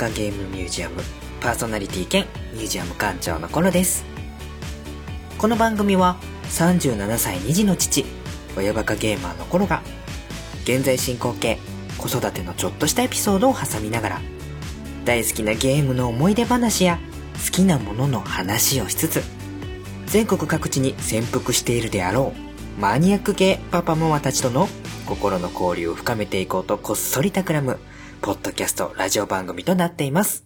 [0.00, 1.02] ちは親バカゲームミュージアム
[1.42, 4.04] パーソナリティ兼ミュージアム館長のコロです。
[5.36, 8.06] この番組は37歳2児の父
[8.56, 9.82] 親バカゲーマーのコロが
[10.64, 11.58] 現在進行形
[11.98, 14.20] 子育てのちょっとしたエピソードを挟みながら
[15.04, 16.98] 大好きなゲームの思い出話や
[17.46, 19.22] 好きなものの話をしつつ
[20.06, 22.34] 全国各地に潜伏しているであろ
[22.78, 24.68] うマニアック系パパママたちとの
[25.06, 27.78] 心の交流を深めていこうとこっそり企む
[28.22, 30.44] ポッドキャストラジオ番組となっています。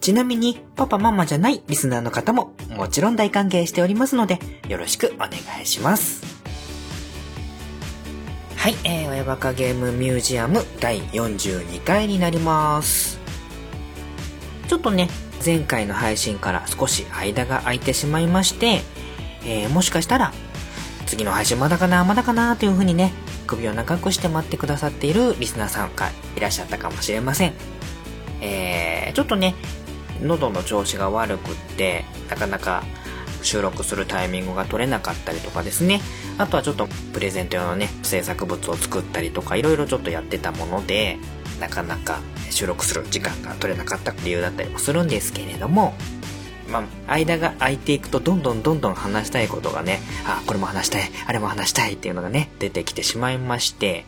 [0.00, 5.30] ちなみにパパママじゃないリスナーの方ももちろん大歓迎しておりますのでよろしくお願
[5.62, 6.22] いします。
[8.56, 13.20] はい、えー、親バカゲームミュージアム第42回になります。
[14.66, 15.08] ちょっとね
[15.44, 18.82] 前回の配信から少し間が空いてしまいまして、
[19.44, 20.32] えー、もしかしたら、
[21.06, 23.12] 次の配信まだかな、まだかなという風にね、
[23.48, 27.54] 首を長くして待ってくださっているリスナーさんがいらっしゃったかもしれません。
[28.40, 29.56] えー、ちょっとね、
[30.22, 32.84] 喉の調子が悪くって、なかなか
[33.42, 36.00] 収録するタイミングが取れなかったりとかですね。
[36.36, 41.18] あとはちょっとプレゼント用のね、制作物を作ったりとか、いろいろちょっとやってたもので、
[41.58, 45.94] なかなか収録する時間が取れなかった理由だったりもするんですけれども、
[46.68, 54.04] まあ、間が空いていくとどんどんどんどん話したいことがね、あ、これも話したい、あれも話したいっていうのがね、出てきてしまいまして、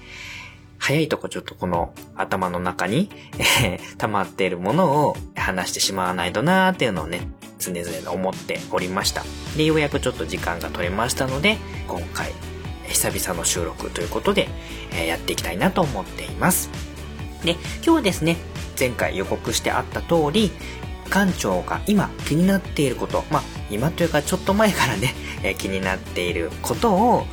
[0.78, 3.10] 早いとこちょっとこの頭の中に、
[3.62, 9.22] えー、溜まっているものを話してしまわないとなーっていうのをね、常々思っておりました。
[9.56, 12.32] で、ようやくちょっと時間が取れましたので、今回、
[12.88, 14.48] 久々の収録ということで、
[14.92, 16.70] えー、やっていきたいなと思っています。
[17.44, 18.36] で、今日はですね、
[18.78, 20.50] 前回予告してあった通り、
[21.10, 27.26] 館長が今気になっていること、まあ、今というかちょっと前からね、 え気になっていることを、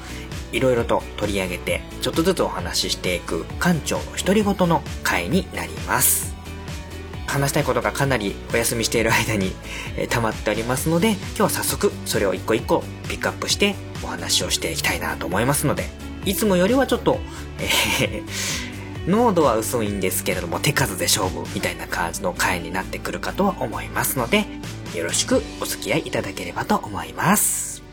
[0.53, 6.35] いろいろと取り上げて、ちょっとずつお話ししていく館長の独り言の回になります。
[7.27, 9.53] 話したいことがかなりお休みしている間に、
[9.97, 15.89] え、溜まっておりますので、今日は早速それを一個一個ピックアップしてお話をしていきたいなと思いますので、
[16.25, 17.19] いつもよりはちょっと、
[17.59, 18.66] えー
[19.07, 24.45] 濃度は薄いんですけれども手数で勝負みたいな感じの回になってくるかとは思いますので、
[24.93, 27.83] よろしくお付き合いいただければと思います。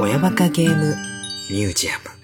[0.00, 0.94] 親バカゲーム
[1.50, 2.17] ミュージアム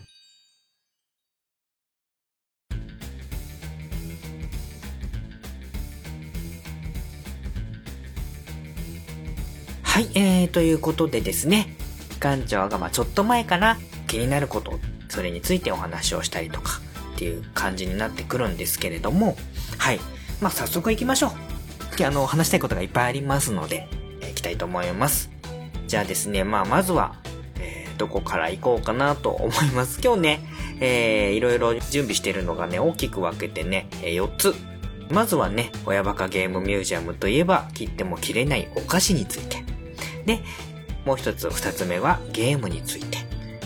[9.94, 11.76] はい、えー、ということでですね、
[12.18, 13.78] 館長がまあちょっと前から
[14.08, 16.80] 気になること、それについてお話をしたりとか
[17.14, 19.36] っていう感じになってくるんですけれども、
[19.78, 20.00] はい。
[20.40, 22.04] まあ早速行きましょう。
[22.04, 23.86] あの、話したいことがいっぱいありますので、
[24.20, 25.30] えー、行きたいと思います。
[25.86, 27.14] じゃあですね、まあまずは、
[27.60, 30.00] えー、どこから行こうかなと思います。
[30.02, 30.40] 今日ね、
[30.80, 34.54] えー、いろいろ準備してるのがね、大きく分けてね、えー、4つ。
[35.12, 39.62] まずはね、親バカゲームミュージアムといえば、切っても切れないお菓子について。
[40.26, 40.40] で、
[41.04, 43.18] もう一つ、二つ目はゲームについて。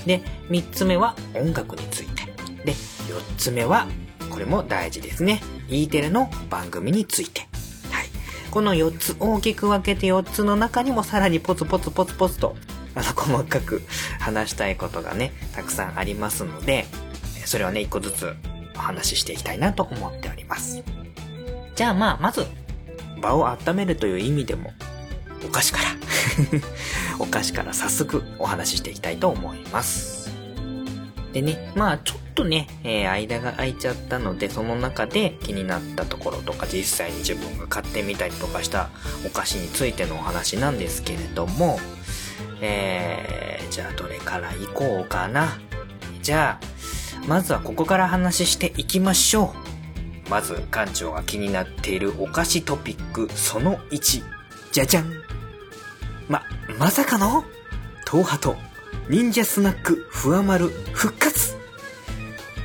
[0.06, 2.22] で、三つ目は音楽について。
[2.64, 2.72] で、
[3.08, 3.86] 四つ目は、
[4.30, 5.40] これも大事ですね。
[5.68, 7.42] E テレの番組について。
[7.90, 8.08] はい。
[8.50, 12.56] この四つ大きく分けて四つの中にもさらにポツポツポツポツと、
[12.94, 13.82] あの、細かく
[14.18, 16.86] 話したいことがね、たくさんありますので、
[17.44, 18.34] それをね、一個ずつ
[18.74, 20.82] お話ししていきたいなと思っております。
[21.74, 22.46] じゃあまあ、まず、
[23.20, 24.72] 場を温めるという意味でも、
[25.44, 25.97] お菓子から
[27.18, 30.30] お菓子から早速お話ししていきたいと思います。
[31.32, 38.90] でね、まあちょっとね、えー、間が空いちゃったので、その中で気になったところとか、実際に自分が買ってみたりとかした
[39.26, 41.78] お菓子についてのお話なんですけれども、
[42.60, 45.58] えー、じゃあどれから行こうかな。
[46.22, 49.54] じゃあ、まずはここから話していきましょ
[50.26, 50.30] う。
[50.30, 54.22] まず、館長が気になっているお菓子トピックその1。
[54.72, 55.27] じゃじゃん
[56.28, 56.42] ま、
[56.78, 57.44] まさかの？
[58.10, 58.56] 東ハと
[59.08, 61.56] 忍者スナックふわまる復活！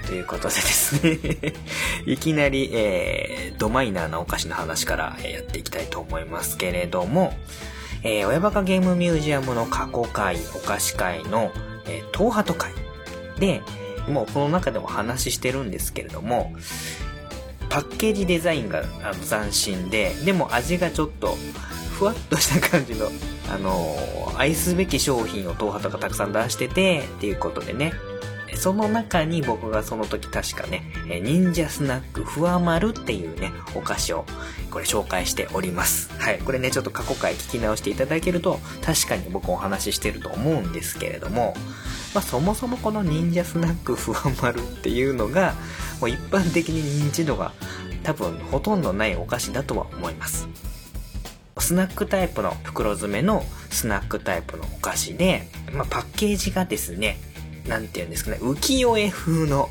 [0.05, 1.53] ということでですね。
[2.05, 7.33] いきなり、えー、ドマイナーなお菓子の話からやっていきたいと思いますけれども、
[8.03, 11.51] えー、親バカゲームミュージアムの過去回、お菓子会の、
[11.85, 12.73] えー、東ハト会
[13.39, 13.61] で、
[14.07, 16.53] もうこの中でも話してるんですけれども、
[17.69, 21.37] パッケージデザインがあの斬新で、でも味がちょっと
[22.03, 23.07] ふわっとした感じの
[23.49, 23.95] あの
[24.35, 27.93] 愛すべき商品を東波とかたくさん出してて、っていうことでね、
[28.55, 30.83] その中に僕がその時確かね、
[31.23, 34.25] 忍者スナックふわまるっていうね、お菓子を
[34.69, 36.11] これ紹介しております。
[36.19, 36.39] はい。
[36.39, 41.53] これね、ちょっと過去回聞き直していただけると、確かに僕お話ししてると思うんですけれども、
[42.13, 45.53] まあそもそもこの忍者スナックふわまるっていうのが、
[46.01, 47.53] もう一般的に認知度が
[48.03, 50.49] 多分ほとんどないお菓子だとは思います。
[51.59, 57.17] スナックタイプの袋詰めのスナックタイプのお菓子で、まあ、パッケージがですね、
[57.67, 59.69] なんて言うんですかね、浮世絵風の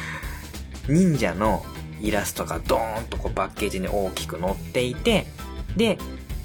[0.88, 1.64] 忍者の
[2.00, 5.26] イラストがドーンとこうパッケージに大きく載っていて、
[5.76, 5.98] で、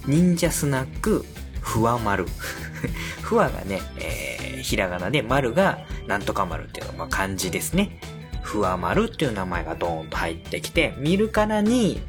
[0.06, 1.26] 忍者スナック
[1.62, 2.26] ふわ丸。
[3.22, 8.00] ふわがね、えー、ひらがなで、丸がなんとか丸っていうのが漢字ですね。
[8.42, 12.02] ふわ丸っていう名前がドーンと入ってきて、見るからに、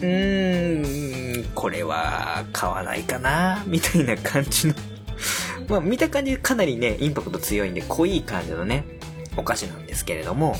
[0.00, 4.74] うーん、これは買わないかな、みたいな感じの
[5.68, 8.84] まあ見た感じかなりね、インパクト強いんで濃い感じのね、
[9.36, 10.56] お菓子なんですけれども、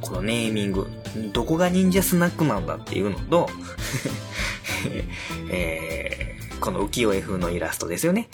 [0.00, 0.86] このネーミング、
[1.32, 3.50] どこが忍者スナックなんだっていうのと
[5.50, 8.28] えー、この浮世絵風のイラストですよね。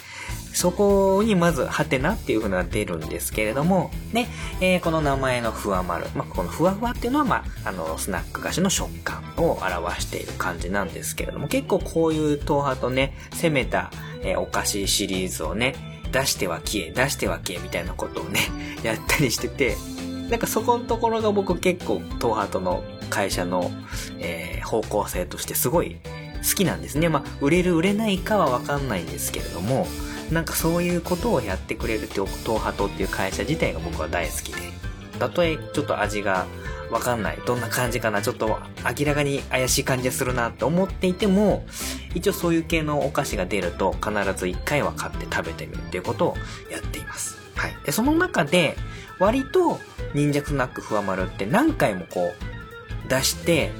[0.55, 4.29] そこにまず、ハテナっていう風な出るんですけれども、ね、
[4.61, 6.07] えー、この名前のふわ丸。
[6.15, 13.91] まあ、このふわふわっていうのは、まあ、あの、スナック菓子の食感を表している感じなんですけれども、結構こういう党派とね、攻めた、
[14.23, 15.75] えー、お菓子シリーズをね、
[16.13, 18.41] 出しては消え、出しては消えみたいなことをね、
[18.85, 19.77] やったりしてて、
[20.31, 23.73] なんかそこのところが僕結構、東ハトの会社の、
[24.21, 25.97] えー、方向性としてすごい
[26.49, 27.09] 好きなんですね。
[27.09, 29.89] まあ、売れる売れないかはわかんないんですけれども、
[30.31, 34.61] なんかそういうことをやってくれるって東ハトっていう会社自体が僕は大好きで、
[35.19, 36.47] たとえちょっと味が
[36.91, 37.39] わかんない。
[37.47, 38.59] どんな感じかなちょっと
[38.99, 41.67] 明らかに怪しい感じがするなって思っていても、
[42.15, 46.37] 一応そういう系のお菓子が出ると必ず一回は買って食べてみるっていうことを
[46.71, 47.39] やっています。
[47.57, 47.77] はい。
[47.85, 48.77] で、その中で、
[49.19, 49.79] 割と
[50.13, 52.33] 忍者スナックふわまるって何回もこ
[53.07, 53.71] う出して、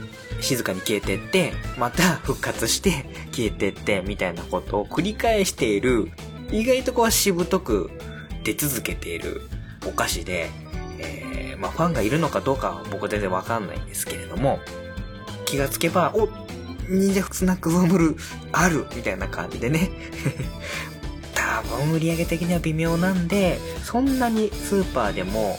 [0.41, 6.11] 静かに消えてって、また復活して消えてって、みたいなことを繰り返している
[6.51, 7.91] 意外とこうしぶとく
[8.45, 9.43] 出続けている
[9.87, 10.51] お菓子で、
[10.99, 14.61] えー、まあファンがいるのかどうかは僕全然わかんないんですけれども、
[15.45, 16.29] 気がつけば、お
[16.89, 18.17] 忍者スナックウォームル
[18.53, 19.91] あるみたいな感じでね。
[21.35, 25.59] 多分売り上げ的には微妙なんで、そんなにスーパーでも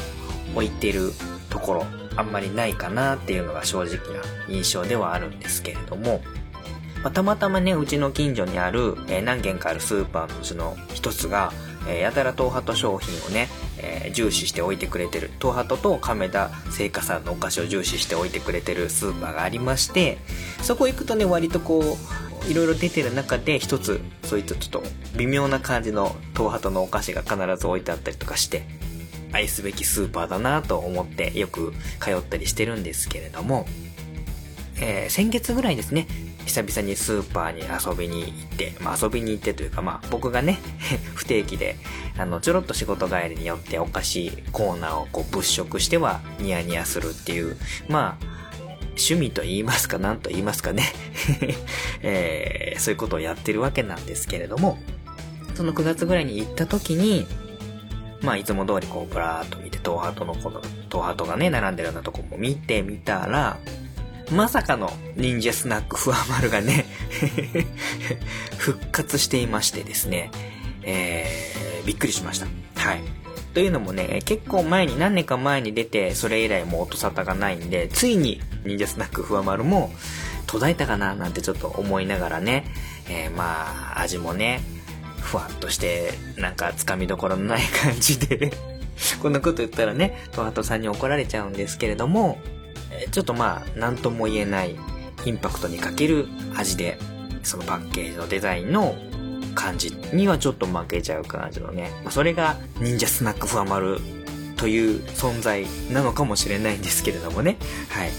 [0.54, 1.14] 置いてる
[1.50, 1.86] ところ、
[2.16, 6.24] あんまりないかなっていうのが正直な印象ではあるんですけれども、
[7.06, 11.54] まあ、たまたまね、うちの近所にある、えー、何軒かあるスーパーのうちの一つが、
[11.88, 13.48] えー、やたら東ハト商品をね、
[13.78, 20.18] えー、重視して置いてくれてる、東ハトと亀田製菓さんのお菓子を重視して置いてくれてるスーパーがありまして、
[20.64, 21.96] そこ行くとね、割とこ
[22.48, 24.84] う、いろいろ出てる中で一つ、そういったちょっと
[25.16, 28.64] 微妙な感じの東ハトのお菓子が必ず置いてあったりとかして、
[29.32, 33.68] 愛すべきスーパーだなと思ってよく通ったりしてるんですけれども、
[34.82, 36.08] えー、先月ぐらいですね、
[36.46, 40.60] 久々にスーパーに遊びに行って、まあ遊びに行ってというかまあ僕がね、
[41.16, 41.76] 不定期で、
[42.18, 47.58] あの、ちょろっと仕事帰りによってお菓子コーナーをこう物色してはニヤニヤするっていう、
[47.90, 48.26] まあ、
[48.90, 50.84] 趣味と言いますか、何と言いますかね、
[52.02, 54.78] えー、そういうことをやってるわけなんですけれども、
[55.56, 57.28] その9月ぐらいに行った時に、
[58.22, 63.58] まあいつも通りこうブラーっと見て、東ハートのこの、東ハートがね、並んでるようなとこも見てみたら、
[64.32, 66.86] まさかの忍者スナックふわまるがね
[68.58, 70.32] 復活していましてですね、
[70.84, 72.48] えー、びっくりしました。
[72.76, 73.02] はい。
[73.54, 79.94] というのもね、結構前に、何年か前に出て、それ以来もう音沙汰がないんで、ついに忍者スナックふわまるも
[80.46, 82.66] 途絶えたかななんてちょっと思いながらね、
[83.10, 84.62] えー、まあ、味もね、
[85.22, 88.52] ふわっとして、なんかつかみどころのない感じで
[89.22, 92.40] こんなこと言ったらね、トハトさんに怒られちゃうんですけれども、
[93.12, 94.76] ちょっとまあ、なんとも言えない
[95.26, 96.98] インパクトに欠ける味で、
[97.44, 98.96] そのパッケージのデザインの
[99.54, 101.92] 感じにはちょっと負けちゃう感じのね。
[102.04, 104.00] まあ、それが忍者スナックふわまる
[104.58, 107.58] という存在なのかもしれないんですけれどもね。
[107.90, 108.10] はい。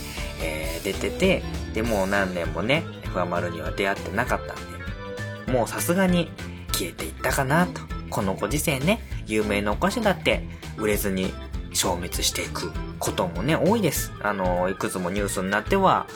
[0.42, 1.42] えー、出てて、
[1.74, 6.30] でも何年もね、ふわまるには出会ってなかったんで、もうさすがに
[6.72, 7.80] 消えていったかなと。
[8.10, 11.32] このご時世ね、有名なお菓子だって売れずに
[11.76, 14.12] 消滅していくこともね、多いです。
[14.22, 16.06] あの、いくつもニュースになっては、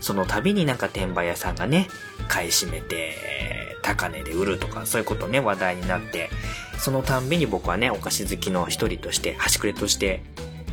[0.00, 1.88] その度になんか転売屋さんがね、
[2.28, 3.34] 買い占めて、
[3.82, 6.30] 高値で売るとか、そういうことね、話題になって、
[6.78, 10.22] そのたんびに僕はね、お菓子好きの一人として、端くれとして、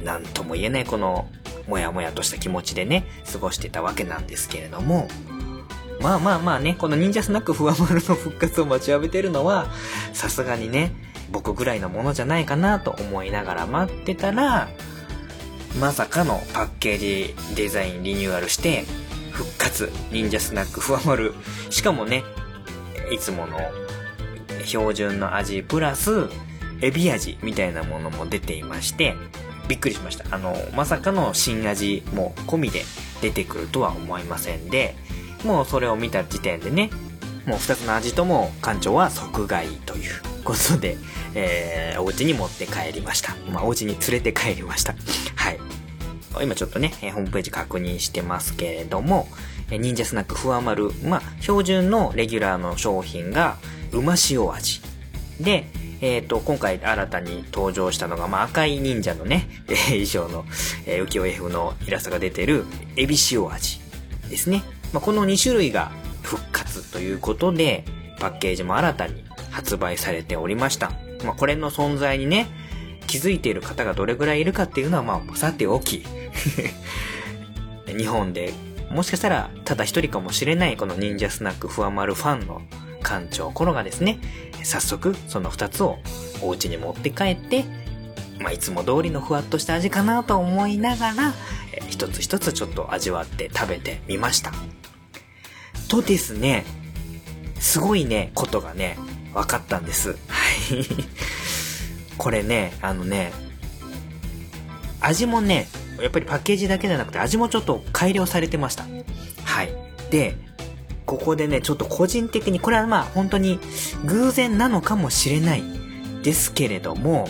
[0.03, 1.29] なんとも言えないこの、
[1.67, 5.07] もやもやとした気持ちでね、過ごしてたわけなんですけれども、
[6.01, 9.67] まあまあまあね、この忍者スナックふわまるの復活を待ちわびてるのは、
[10.13, 14.69] さすがにね、僕ぐらいのものじゃないかなと思いながら待ってたら、
[15.79, 18.85] まさかのパッケージデザインリニューアルして、
[19.31, 21.33] 復活、忍者スナックふわまる。
[21.69, 22.23] しかもね、
[23.11, 23.57] いつもの
[24.65, 26.29] 標準の味プラス、
[26.81, 29.15] エビ味みたいなものも出ていまして、
[29.67, 30.25] びっくりしました。
[30.35, 32.83] あの、まさかの新味も込みで
[33.21, 34.95] 出てくるとは思いませんで、
[35.45, 36.89] もうそれを見た時点でね、
[37.45, 40.97] もう2つの味とも館長は即買いということで、
[41.33, 43.35] えー、お家に持って帰りました。
[43.51, 44.93] まあ、お家に連れて帰りました。
[45.35, 45.59] はい。
[46.41, 49.27] 今ちょっとね、ホームページ確認してますけれども、
[49.69, 53.57] 忍者スナックふわまる、まあ、標準のレギュラーの商品が、
[53.91, 54.81] うま塩味。
[55.39, 55.67] で、
[56.01, 60.45] えっ、ー、と、今回新たに登場したのが、まあ、赤い忍者のね、え衣装の、
[60.85, 63.79] えー、浮世絵風のイラストが出てる、エビ塩味
[64.29, 64.63] ですね。
[64.93, 67.85] まあ、この2種類が復活ということで、
[68.19, 70.91] パッケージも新たに発売されておりました。
[71.23, 72.47] まあ、これの存在にね、
[73.07, 76.05] 気づいている方がどれぐらいいるかっていうのは、まあ、さておき。
[77.85, 78.53] 日本で、
[78.89, 82.61] もしかしたら、ただ一人かもしれない、この忍者スナックふわまるファンの
[83.03, 84.19] 館長コロがですね、
[84.63, 85.99] 早速、その二つを
[86.41, 87.65] お家に持って帰って、
[88.39, 91.33] まあ、いつも通りのふわっとした味かなと思いながら、
[91.89, 94.51] 一つ一つちょっと味わって食べてみました。
[95.91, 96.63] とですね、
[97.59, 98.97] すごいね、ことがね、
[99.33, 100.11] 分かったんです。
[100.11, 100.17] はい。
[102.17, 103.33] これね、あのね、
[105.01, 105.67] 味もね、
[106.01, 108.85] やっぱりパッケージだけじゃなくて味もちょっと改良されてました。
[109.43, 109.73] はい。
[110.09, 110.37] で、
[111.05, 113.59] ここでね、ちょっと個人的に、これはまあ本当に
[114.05, 115.63] 偶然なのかもしれない
[116.23, 117.27] ですけれども、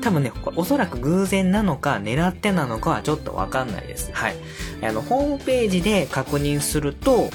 [0.00, 4.12] 多分ね、おそらく偶然なのか狙ってなのかはちょっとわかんないです。
[4.12, 4.36] はい。
[4.82, 7.30] あの、ホームページで確認すると、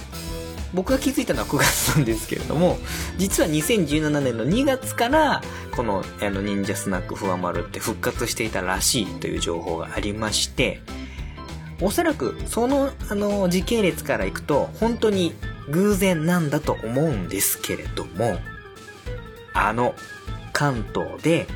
[0.73, 2.77] 僕が気づいたのは9月なんですけれども、
[3.17, 5.41] 実は2017年の2月から、
[5.75, 10.81] この、あの、忍者スナックふわまるって復活していたらしいという情報がありまして、
[11.79, 15.35] おそらく、その、あの、時系列からいくと、本当に
[15.69, 18.39] 偶然なんだと思うんですけれども、
[19.53, 19.93] あの、
[20.53, 21.47] 関東で、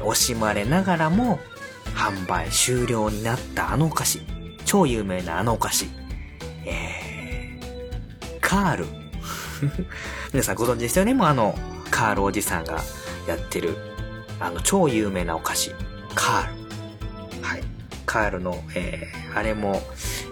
[0.00, 1.40] 惜しまれながらも、
[1.94, 4.20] 販売終了になったあのお菓子、
[4.64, 5.86] 超有名なあのお菓子、
[6.64, 7.08] えー
[8.48, 8.86] カール。
[10.32, 11.12] 皆さんご存知ですよね？
[11.12, 11.54] もうあの、
[11.90, 12.82] カールおじさんが
[13.26, 13.76] やってる、
[14.40, 15.74] あの、超有名なお菓子、
[16.14, 17.42] カール。
[17.42, 17.62] はい。
[18.06, 19.82] カールの、えー、あれも、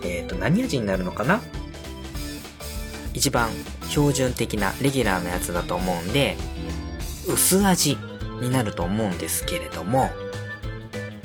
[0.03, 1.43] えっ、ー、と、何味になるのかな？
[3.13, 3.51] 一番
[3.89, 6.39] 標準的なレギュラーのやつだと思うんで、
[7.27, 7.99] 薄味
[8.41, 10.11] になると思うんですけれども、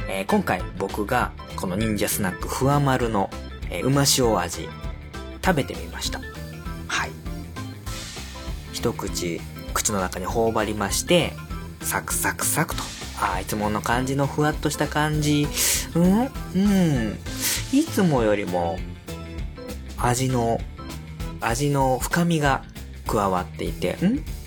[0.07, 3.29] えー、今回僕がこの忍者スナックふわまるの、
[3.69, 4.67] え、うま塩味
[5.43, 6.19] 食べてみました。
[6.87, 7.11] はい。
[8.73, 9.39] 一口
[9.73, 11.33] 口の中に頬張りまして
[11.81, 12.83] サクサクサクと。
[13.23, 15.47] あいつもの感じのふわっとした感じ。
[15.93, 16.21] うん？
[16.23, 17.19] うん。
[17.71, 18.79] いつもよりも
[19.97, 20.59] 味の
[21.39, 22.63] 味の深みが
[23.07, 23.97] 加わっていて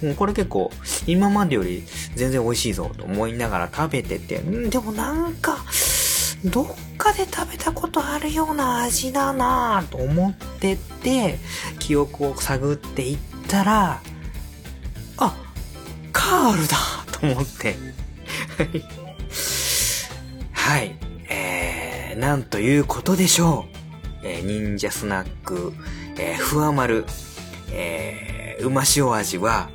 [0.05, 0.71] んこれ結構
[1.07, 1.85] 今までより
[2.17, 5.59] 全然美味しいぞと思いながら食べててんでもなんか
[6.45, 6.67] どっ
[6.99, 11.39] かで食べたことあるような味だなぁと思ってて
[11.79, 13.19] 記憶を探っていっ
[13.49, 14.01] たら
[15.17, 15.37] あ
[16.13, 16.77] カールだ
[17.13, 17.77] と思って。
[20.53, 20.97] はい。
[21.29, 23.67] えー、なんということでしょ
[24.23, 24.27] う。
[24.27, 25.73] えー、忍者スナック、
[26.17, 27.05] えー、ふわまる、
[27.71, 29.69] えー、うま塩味は、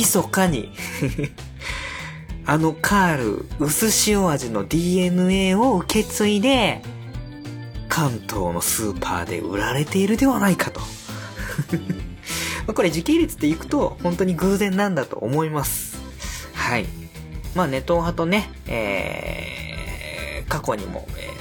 [0.00, 0.72] 密かに
[2.46, 6.82] あのカール、薄塩味の DNA を受け継いで、
[7.88, 10.80] 関東のスーパーで売られているではないかと、
[12.74, 15.98] これ時系列でいくと本当に偶然なんだと思います。
[16.54, 16.86] はい。
[17.54, 21.39] まあ、ネトウ派とね、えー、過去にも、えー、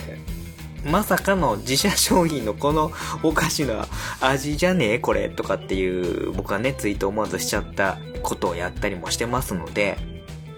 [0.86, 2.92] まさかの自社商品のこの
[3.24, 3.88] おかしな
[4.22, 9.98] 味じゃねえこれとかっていう僕はね、ツイート思わずしちゃったことをやったりもしてますので、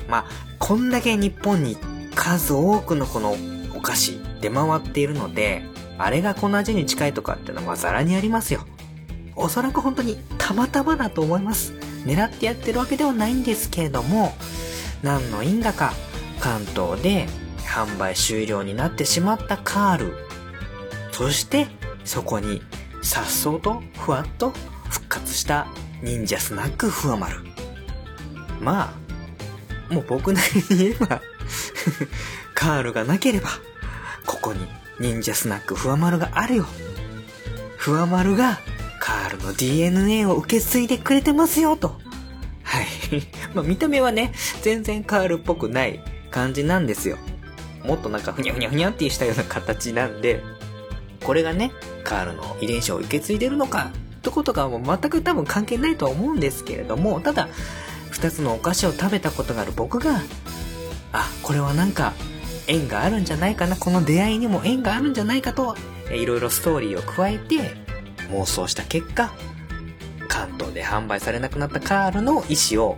[0.08, 0.26] まあ、
[0.60, 1.78] こんだけ日本に
[2.16, 3.36] 数多くのこの
[3.76, 5.64] お菓子出回っているので、
[5.98, 8.66] あれがこの味に近いとかってのはザラにありますよ。
[9.36, 11.74] おそらく本当にたまたまだと思います。
[12.06, 14.34] 狙ってやってるわけではないんですけれども、
[15.04, 15.94] 何の因果か
[16.40, 17.28] 関東で
[17.72, 20.14] 販売終了になってしまったカール。
[21.12, 21.68] そして
[22.04, 22.62] そこに
[23.02, 24.54] 颯爽とふわっと
[24.90, 25.68] 復活した
[26.04, 27.38] 忍者スナックふわまる。
[28.60, 28.94] ま
[29.90, 31.22] あ、もう僕なりに言えば
[32.54, 33.50] カールがなければ、
[34.26, 34.68] ここに
[35.00, 36.66] 忍者スナックふわまるがあるよ。
[37.78, 38.60] ふわまるが
[39.00, 42.00] カールの DNA を受け継いでくれてますよ、と。
[42.64, 42.86] はい。
[43.56, 47.18] まあ見た目はね、全然カールっぽくない感じなんですよ。
[47.84, 50.44] もっとなんかふにゃふにゃふにゃってしたような形なんで、
[51.24, 51.72] これがね、
[52.04, 57.50] カールの遺伝子を受け継いでるのか、ってことがもう全く多分関係ないとは思うんですけれども、ただ、
[58.10, 60.22] 二つのお菓子を食べたことがある僕が、
[61.14, 62.14] あ、これはなんか
[62.68, 65.76] 縁があるんじゃないかな、この出会いにも縁があるんじゃないかと、
[66.12, 67.76] いろいろストーリーを加えて
[68.32, 69.34] 妄想した結果、
[70.28, 72.98] 関東で販売されなくなったカールの意思を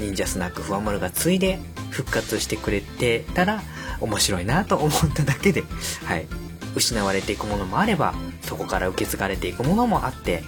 [0.00, 1.58] 忍者スナックふわまるが継いで
[1.90, 3.62] 復活してくれてたら
[4.02, 5.64] 面白いなと思っただけで、
[6.04, 6.26] はい。
[6.74, 10.42] 失われていくものもあれば、そこから受け継がれていくものもあって、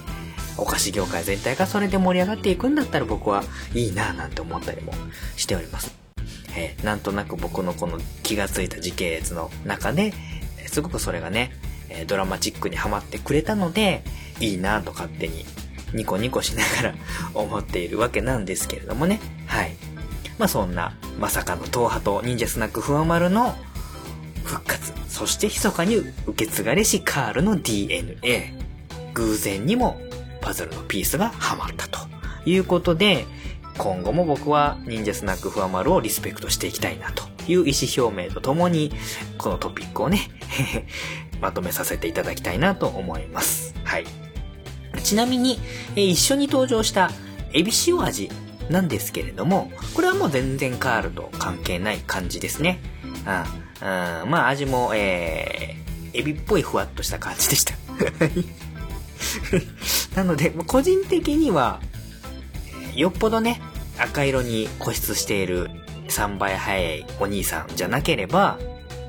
[0.56, 3.42] お菓子業界全体がそれで盛り上がっていくんだったら僕は
[3.74, 4.92] いいなぁなんて思ったりも
[5.36, 5.94] しております。
[6.56, 10.12] えー、なんとなく僕のこの気がついた時系列の中で、
[10.66, 11.52] すごくそれがね、
[12.06, 14.02] ドラマチックにハマってくれたので、
[14.40, 15.44] いいなぁと勝手に
[15.92, 16.94] ニコニコしながら
[17.34, 19.20] 思っているわけなんですけれどもね。
[19.46, 19.76] はい。
[20.38, 23.54] まあそんな、まさかの東波と忍者スナックふわまるの
[24.44, 26.12] 復活、そして密かに受
[26.46, 28.64] け継がれしカールの DNA。
[29.14, 30.00] 偶然にも
[30.40, 32.00] パズルのピースがハマったと
[32.44, 33.26] いうことで、
[33.78, 38.92] 今後も僕は忍者スナックふわまるをリスペクトしていきたいなという意思表明とともに、
[39.38, 40.20] このトピックをね
[41.40, 43.74] まとめさせていただきたいなと思います。
[43.84, 44.06] はい。
[45.02, 45.58] ちなみに、
[45.96, 47.10] 一緒に登場した
[47.52, 48.30] エビ塩味
[48.70, 52.80] なんですけれども、これはもう全然カールと関係ない感じですね。
[53.26, 53.44] あ
[53.80, 57.74] あまあ味も、えー、エビっぽいふわっとした感じでした。
[60.16, 61.80] なので、個人的には、
[62.94, 63.60] よっぽどね、
[63.98, 65.70] 赤色に固執している
[66.08, 68.58] 3倍早いお兄さんじゃなければ、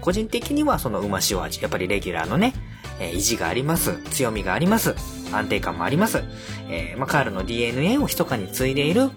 [0.02, 2.54] 個人的にはそのうま塩味、やっぱりレギュラーのね、
[3.00, 3.94] えー、意地があります。
[4.12, 4.96] 強みがあります。
[5.32, 6.24] 安定感もあります。
[6.70, 9.10] えー、まあ、カールの DNA を密かに継いでいる、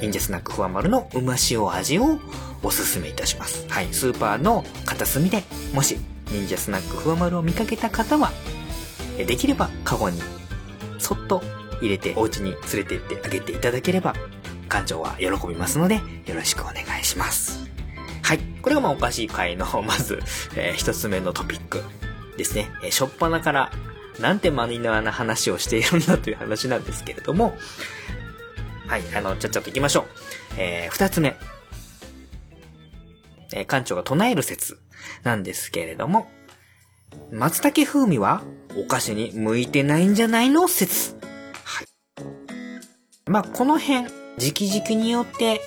[0.00, 2.18] 忍者スナックふわまるのうま塩味を
[2.62, 3.66] おすすめいたします。
[3.68, 5.98] はい、スーパーの片隅で、もし、
[6.30, 8.32] 忍者スナックふわまるを見かけた方は、
[9.16, 10.20] できれば、カゴに、
[10.98, 11.42] そっと
[11.80, 14.14] 入れて、お家に連れて行ってあげていただければ、
[14.68, 17.68] 館長は喜びますので、よろしくお願いします。
[18.22, 18.38] はい。
[18.62, 20.20] これがまあおかしい回の、まず、
[20.56, 21.82] えー、一つ目のトピック
[22.36, 22.70] ですね。
[22.82, 23.70] えー、しょっぱなから
[24.20, 27.56] なんてマニナーな話をしているんだという話なんですけれども、
[28.86, 30.04] はい、あの、ちゃっちゃと行きましょう。
[30.58, 31.36] えー、二つ目。
[33.52, 34.78] えー、館長が唱える説
[35.22, 36.28] なんですけれども、
[37.30, 38.42] 松茸風味は
[38.76, 41.16] お菓子に向いてないんじゃないの説。
[41.64, 41.86] はい。
[43.26, 45.60] まあ、この辺、時期時期によって、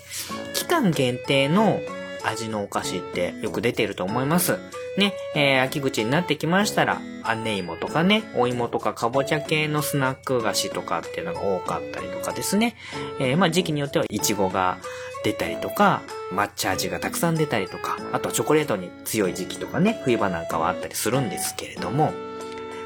[0.53, 1.79] 期間限定の
[2.23, 4.59] 味のお菓子ってよく出てると思います。
[4.97, 12.75] ね、えー、秋口になってきましたら、あね芋とかね、お芋とかかぼちゃ系のスナック菓子とかっていうのが多かったりとかですね。
[13.19, 14.79] えー、まあ時期によってはイチゴが
[15.23, 22.11] 出たりとか、抹茶味がたくさん出たりとか、あとはチョコレートに強い時期とかね、冬場なんかはあったりするんですけれども、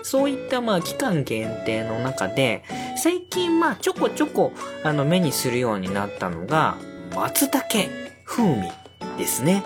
[0.03, 2.63] そういったまあ期間限定の中で、
[2.97, 4.51] 最近まあちょこちょこ
[4.83, 6.75] あの目にするようになったのが、
[7.15, 7.89] 松茸
[8.25, 8.71] 風味
[9.17, 9.63] ですね。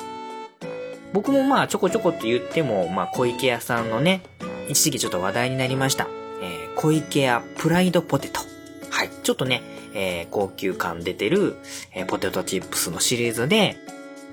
[1.16, 4.22] 僕もまあちょこちょこって言っても、まあ小池屋さんのね、
[4.68, 6.10] 一時期ちょっと話題になりました。
[6.42, 8.42] えー、小池屋プライドポテト。
[8.90, 9.10] はい。
[9.24, 9.62] ちょっとね、
[9.94, 11.56] えー、高級感出てる、
[11.94, 13.78] えー、ポテトチップスのシリーズで、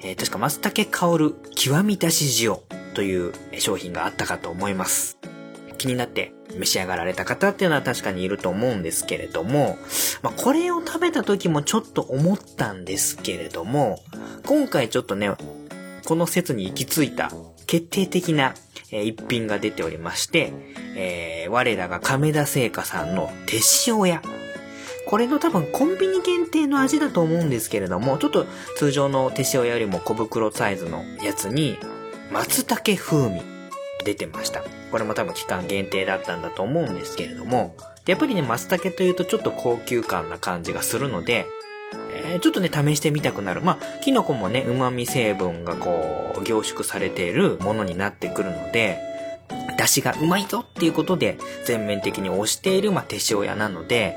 [0.01, 2.57] えー、確か松茸香る極みだし塩
[2.95, 5.19] という商品があったかと思います。
[5.79, 9.79] 気になって召し上がられた方っていうのは確かにいると思うんですけれども、
[10.23, 14.01] まあ、これを食べた時もちょっと思ったんですけれども、
[14.47, 15.31] 今回ちょっとね、
[16.05, 17.31] この説に行き着いた
[17.67, 18.55] 決定的な、
[18.91, 20.53] え一品が出ておりまして、
[20.97, 24.23] えー、我らが亀田製菓さんの手塩屋。
[25.07, 31.79] これの多分コンビニ限定の味だと思うんですけれども、ちょっと通常の手塩屋よりも小袋サイズのやつに、
[32.31, 33.43] 松茸風味
[34.05, 34.63] 出てました。
[34.91, 37.75] これも多分期間限定だったんだと思うんですけれども、
[38.07, 41.47] やっぱりね、松茸というとちょっと高級感な感じがするので、
[42.15, 43.61] え、ちょっとね、試してみたくなる。
[43.63, 48.99] まあ、キノコもね、旨味成分がこう、凝縮されているものになってくるので、
[49.79, 54.17] 出汁がうまいぞっていうことで、全面的に推している、まあ、手塩屋なので、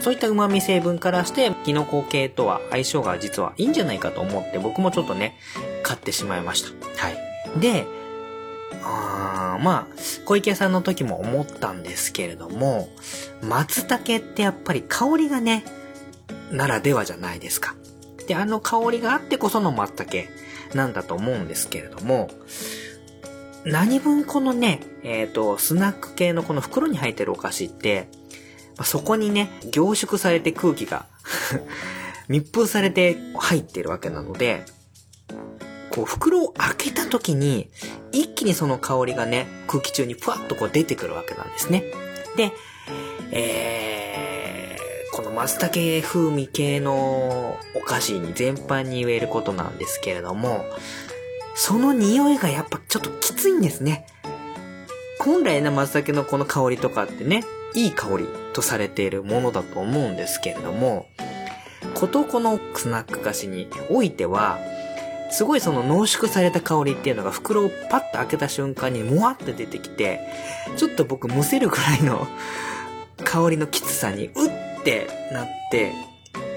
[0.00, 5.36] そういった旨味成分からして、キノコ系とは相性が実はいいんじゃないかと思って、僕もちょっとね、
[5.82, 7.06] 買ってしまいました。
[7.06, 7.60] はい。
[7.60, 7.86] で、
[8.82, 12.88] あまあ、小池さんの時も思ったんですけれども、
[13.42, 15.64] 松茸ってやっぱり香りがね、
[16.54, 17.74] ならではじゃないですか。
[18.26, 20.28] で、あの香りがあってこその松茸
[20.74, 22.30] なんだと思うんですけれども、
[23.64, 28.08] 何分このね、えっ、ー、と、スナック系のこの袋に入ってるお菓子って、
[28.76, 31.06] ま、そこにね、凝縮されて空気が
[32.28, 34.64] 密封されて入ってるわけなので、
[35.90, 37.70] こう袋を開けた時に、
[38.12, 41.84] 一気にその香りがね、空気中にふわっとこう出てくるわけなんですね。
[42.36, 42.52] で、
[43.30, 44.33] えー、
[45.14, 50.64] この松茸風味系のお菓子に全般に言えることなんですけれども、
[51.54, 54.08] その匂いがやっぱちょっときついんですね。
[55.20, 57.44] 本来の松茸のこの香りとかってね、
[57.76, 61.06] いい香りとされているものだと思うんですけれども、
[61.94, 64.58] ことこのスナック菓子においては、
[65.30, 70.18] すごいその濃縮された香りっていうのが袋をパッと開けた瞬間にもわって出てきて、
[70.76, 72.26] ちょっと僕むせるくらいの
[73.24, 74.50] 香りのきつさにうっ
[74.84, 75.92] ってなって、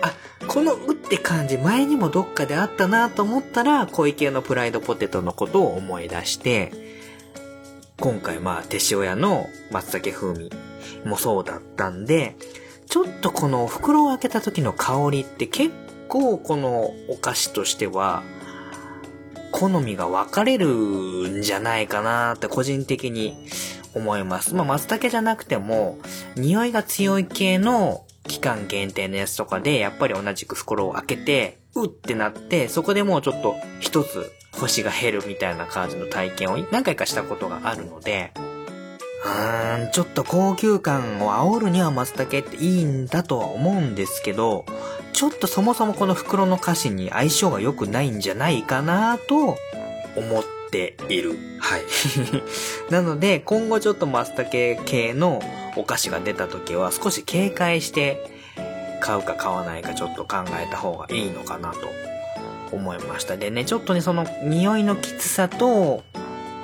[0.02, 0.13] あ、
[0.48, 6.74] このうって感じ前にもどっかであったなと思ったら、小池のプライドポテトのことを思い出して、
[8.00, 10.52] 今回まあ手塩屋の松茸風味
[11.06, 12.36] もそうだったんで、
[12.90, 15.74] ちょっとこの袋を開けた時の香りって結
[16.10, 18.24] 構このお菓子としては
[19.52, 20.68] 好みが分かれる
[21.40, 23.48] んじゃないかなって個人的に
[23.96, 24.54] 思います。
[24.54, 25.98] まあ、松茸じゃなくても、
[26.36, 44.66] 匂いが強い系の期間限定のやつとかで、やっぱり同じく袋を開けて、うってなって、そこでもうちょっと一つ星が減るみたいな感じの体験を何回かしたことがあるので、うーん、ちょっと高級感を煽るには松茸っていいんだとは思うんですけど、
[45.13, 49.58] ちょっとそもそもこの袋の歌詞に相性が良くないんじゃないかなと
[50.16, 51.38] 思っている。
[51.60, 51.82] はい。
[52.92, 55.42] なので、今後ちょっと松茸系の
[55.76, 58.32] お菓子が出た時は少し警戒して
[59.00, 61.88] 買うか買わないかちょっと考えた方がいいのかなと
[62.72, 63.38] 思いました。
[63.38, 66.04] でね、ちょっとね、その匂いのきつさと、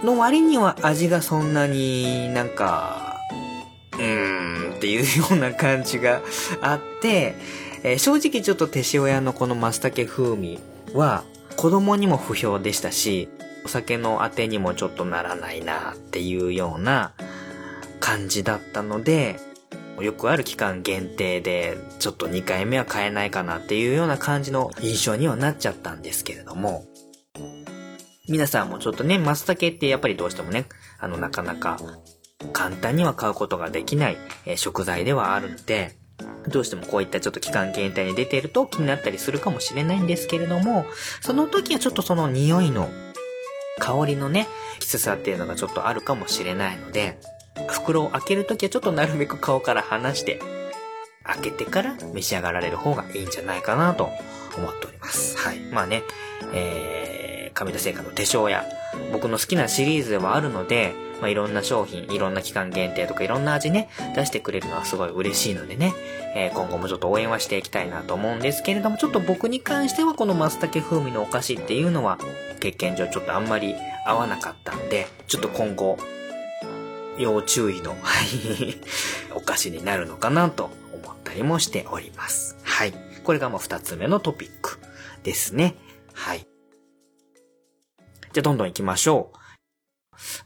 [0.04, 3.22] の割には味がそんなになんか、
[3.94, 6.22] うーんっていうような感じが
[6.62, 7.36] あって、
[7.84, 10.60] えー、正直ちょっと手塩屋のこの松茸風味
[10.94, 11.24] は
[11.56, 13.30] 子供にも不評でしたし、
[13.65, 17.13] お酒のあてにもちょっとならないなっていうような
[17.99, 19.39] 感じだったので、
[19.99, 26.86] よくある期間限定で、ちょっと2回目は買えないかなっていうような感じの印象にはなっちゃったんですけれども、
[28.28, 30.65] 皆さんもちょっとね、松茸ってやっぱりどうしてもね、
[30.99, 31.80] あの、なかなか
[32.52, 35.95] 簡単には買うことができない、え、食材ではあるので、
[36.47, 40.86] どうしてもこういったちょっと期間限定に出ていると気になったりするかもしれないんですけれども、
[41.21, 42.89] その時はちょっとその匂いの
[43.79, 44.47] 香りのね、
[44.79, 47.17] きつさっていうのがちょっとあるかもしれないので、
[47.67, 50.39] 袋を開けるときはちょっとなるべく顔から離して、
[51.23, 54.09] 開けてから召し上がられる方がいいんじゃないかなと
[54.57, 55.38] 思っております。
[55.38, 55.59] はい。
[55.71, 56.03] まあね、
[56.53, 58.65] えー亀田製菓の手帳や、
[59.12, 65.93] 僕の好きなシリーズではあるので、まあ、いろんな商品、いろんな期間限定とかいろんな味ね、出してくれるのはすごい嬉しいのでね、
[66.36, 72.19] えー、今後もちょっと応援はしていきたいなと思うんですけれども、ちょっと僕に関してはこの松茸風味のお菓子っていうのは、
[72.59, 73.73] 経験上ちょっとあんまり
[74.05, 75.97] 合わなかったんで、ちょっと今後、
[77.17, 77.99] 要注意の、はい、
[79.33, 82.57] お菓子になるのかなと思ったりもしております。
[82.63, 82.93] はい。
[83.23, 84.77] これがもう二つ目のトピック
[85.23, 85.75] ですね。
[86.13, 86.39] はい。
[88.33, 89.42] じゃあどんどん行きましょう。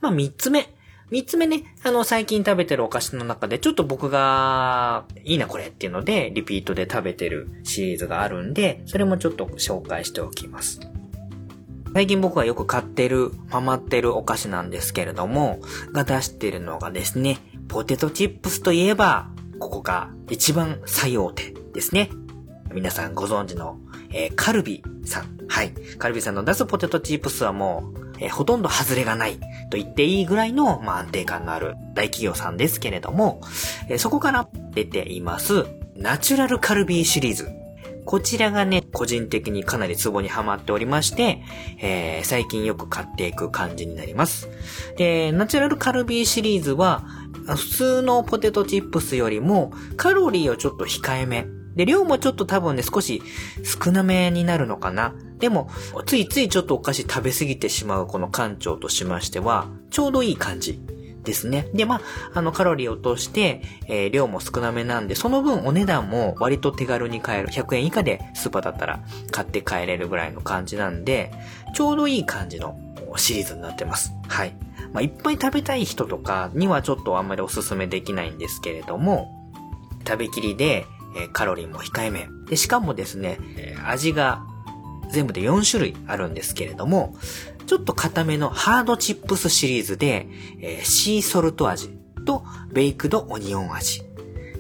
[0.02, 0.74] まあ、三つ目。
[1.10, 10.82] 三つ目ね、あの、最近食べてるお菓子の中で、ちょっと僕が、いいなこれっていうので、リピートで食べてるシリーズがあるんで、それもちょっと紹介しておきます。
[11.94, 15.62] 最近僕がよく買ってる、ハマってるお菓子なんですけれども、
[15.94, 17.38] が出してるのがですね、
[17.70, 22.10] ポテトチップスといえば、ここが一番最大手ですね。
[22.74, 23.80] 皆さんご存知の
[24.12, 25.38] えー、カルビさん。
[25.48, 25.74] はい。
[25.98, 33.42] カルビさんの出すポテトチップスはもう、えー、ほとんど外れがないと言っていいぐらいの、まあ、安定感のある大企業さんですけれども、
[33.90, 37.50] えー、そこから出ています、ナチュラルカルビーシリーズ。
[38.06, 41.44] こちらがね、個人的にかなりツボにはまっておりまして、
[41.82, 44.48] えー、最近よく買っていく感じになります。
[44.96, 47.04] で、ナチュラルカルビーシリーズは、
[47.56, 53.22] 普通のポテトチップスよりもカロリーをちょっと控えめで、量もちょっと多分ね、少し
[53.64, 55.14] 少なめになるのかな。
[55.40, 55.70] でも、
[56.06, 60.82] ついついちょっとお菓子食べ過ぎてしまうこの館長としましては、ちょうどいい感じ
[61.24, 61.68] ですね。
[61.74, 62.02] で、まあ、
[62.34, 67.50] あの、カロリーを落として、えー、量も少なめなんで、その分お値段も割と手軽に買える。
[67.50, 71.32] 100円以下でスーパーだったら買って帰れるぐらいの感じなんで、
[71.76, 72.76] ちょうどいい感じの
[73.18, 74.14] シリーズになってます。
[74.28, 74.56] はい。
[74.94, 79.52] まあ、いっぱい食べたい人とかにはちょっとあんまりおすすめできないんですけれども、
[80.08, 80.86] 食べきりで、
[81.18, 82.30] えカロリーも控えめ。
[82.48, 84.46] で、しかもですね、え味が
[85.10, 87.16] 全部で4種類あるんですけれども、
[87.66, 90.28] ちょっと固めのハードチップスシリーズで、
[90.62, 91.90] え、シーソルト味
[92.26, 94.04] とベイクドオニオン味。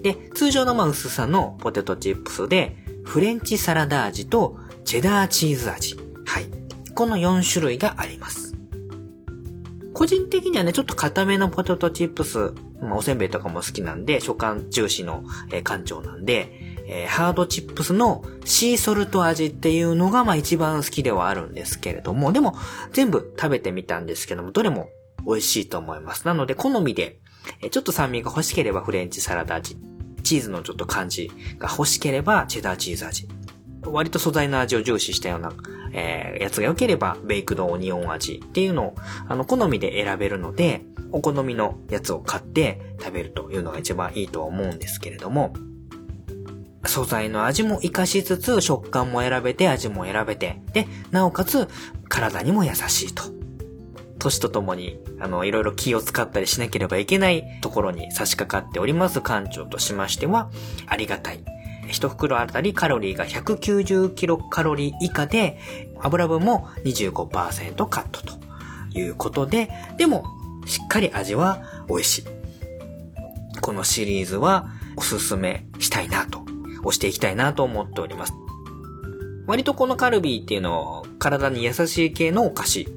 [0.02, 5.98] で、通常のまあ薄さのポテトチップスで、フレンチサラダ味とチェダーチーズ味。
[6.26, 6.48] はい。
[6.94, 8.56] この4種類があります。
[9.94, 16.50] 個人的にはね、ちょっと固めのポテトチップス、まあ、おせんべいとかも好きなんで、食感重視の、えー、館長なんで、
[16.88, 22.56] えー、ハードチップスのシーソルト味っていうのが、まあ一番好きではあるんですけれども、でも
[22.94, 24.90] 全部食べてみたんですけども、どれも
[25.26, 26.26] 美味しいと思います。
[26.26, 27.20] なので、好みで、
[27.62, 29.78] えー、ちょっと酸味が欲しければフレンチサラダ味、
[30.24, 33.28] チーズのちょっと感じが欲しければチェダーチーズ味。
[33.86, 35.54] 割と素材の味を重視したような、
[35.94, 38.96] えー、やつが良ければ、ベイクドオニオン味っていうのを、
[39.28, 45.54] あの、好みで選べるので、お好みのやつを買って食べるというのが一番いいとは思うんですけれども、
[46.86, 51.68] 素材の味も活かしつつ、食感も選べて、味も選べて、で、なおかつ、
[52.08, 53.24] 体にも優しいと。
[54.20, 60.50] 年とともに、あの、いろいろ気を使ったりしなければいけないところに差し掛かっております館長としましては、
[60.88, 61.44] ありがたい。
[61.88, 65.60] 一袋あたりカロリーが190キロカロリー以下で、
[66.00, 68.34] 油分も25%カットと
[68.98, 70.24] いうことで、でも、
[70.68, 72.24] しっかり味は美味しい。
[73.62, 76.46] このシリーズはおすすめしたいなと
[76.84, 78.34] をしていきたいなと思っております。
[79.48, 82.88] 割とこのカルビーっていうのを体に優しい系のお菓子。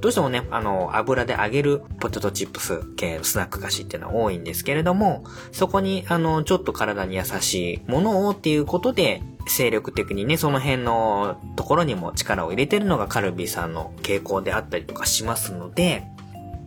[0.00, 16.04] どうしてもね、あの、油で揚げるポテトチップス系のスナック菓子っていうのは多いんですけれども、そこに、あの、ちょっと体に優しいものをっていうことで、精力的にね、その辺のところにも力を入れてるのがカルビーさんの傾向であったりとかしますので、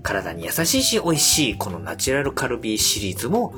[0.03, 3.53] 体に優しいし美味しいこのナチュラルカルビーシリーズも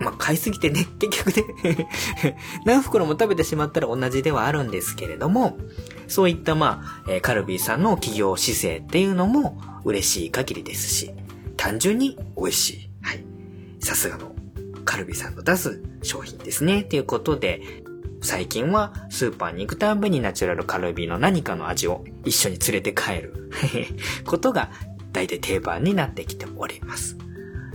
[0.00, 1.88] まあ、買いすぎてね、 結局ね
[2.64, 5.58] 何袋も食べてしまったら同じではあるんですけれども、
[6.06, 11.10] そういったまあ、カルビーさんの企業姿勢っていうのも嬉しい限りですし、
[11.56, 12.90] 単純に美味しい。
[13.02, 13.24] はい。
[13.80, 14.32] さすがの
[14.84, 16.84] カルビーさんの出す商品ですね。
[16.84, 17.60] ということで、
[18.20, 23.50] 最近はスーパーに行くたんびにナチュラルカルビーの何かの味を一緒に連れて帰る
[24.26, 24.70] ことが
[25.12, 27.16] 大体定番になってきております。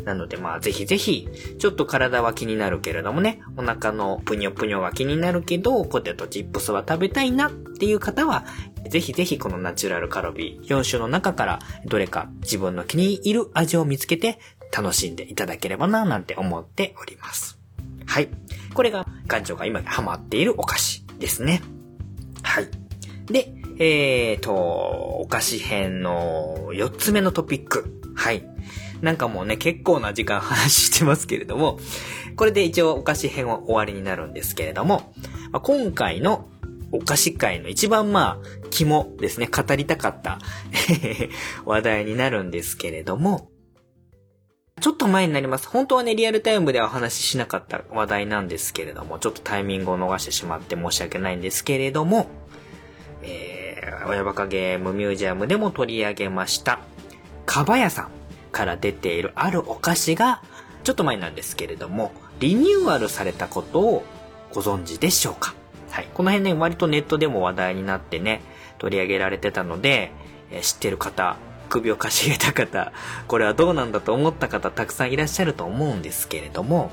[0.06, 8.46] なのでまあぜひぜひ、ちょっと体は気になるけれどもね、お腹のぷにょぷにょが気になるけど、ポテトチップスは食べたいなっていう方は、
[8.90, 14.40] ぜひぜひこのナチュラルカロビー4種の中からどれか自分の気に入る味を見つけて
[14.76, 17.58] 楽しんでいただければななんて思っております。
[18.06, 18.30] はい。
[18.74, 21.62] これが館長が今ハマっているお菓子ですね。
[22.42, 22.68] はい。
[23.28, 28.02] で、えーと、お菓子編の4つ目のトピック。
[28.16, 28.46] はい。
[29.02, 31.80] なんかもうね、結構な時間話してますけれども、
[32.36, 35.14] これで一応お菓子編は終わりになるんですけれども、
[35.52, 36.48] まあ、今回の
[36.92, 40.40] お菓子界の一番まあ、肝ですね、語りたかった
[41.66, 43.50] 話題になるんですけれども、
[44.80, 45.68] ちょっと前になります。
[45.68, 52.28] 本当はね、リアルタイムではお話ししなかった話題なんですけれども、ちょっとタイミングを逃してしまって申し訳ないんですけれども、
[53.24, 53.63] えー、
[54.08, 56.80] 親バカゲームミュージアムでも取り上げました、
[57.46, 58.08] かばやさん。
[58.54, 60.42] から出ているあるお菓子が、
[60.84, 64.04] ちょっと前なんですけれども、リニューアルされたことを
[64.54, 65.56] ご存知でしょうか？
[65.90, 66.08] はい。
[66.14, 68.42] この辺ね、割とネットでも話題になってね、
[68.78, 70.12] 取り上げられてたので、
[70.52, 71.38] え知ってる方、
[71.70, 72.92] 首をかしげた方、
[73.28, 76.92] これはどうなんだと思った方たくさんいらっしゃると思うんですけれども、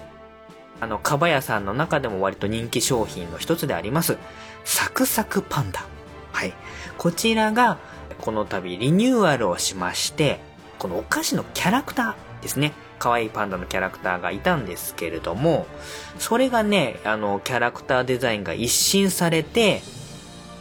[0.80, 4.16] あの、かばやさんの中でも割と人気商品の一つであります、
[4.64, 5.84] サクサクパンダ。
[6.32, 6.54] はい。
[6.98, 7.78] こちらが、
[8.20, 10.40] この度リニューアルをしまして、
[10.78, 12.72] このお菓子のキャラクターですね。
[12.98, 15.66] 可愛いパンダのキャラクターがいたんですけれども、
[16.18, 19.82] それがね、あの、キャラクターデザインが一新されて、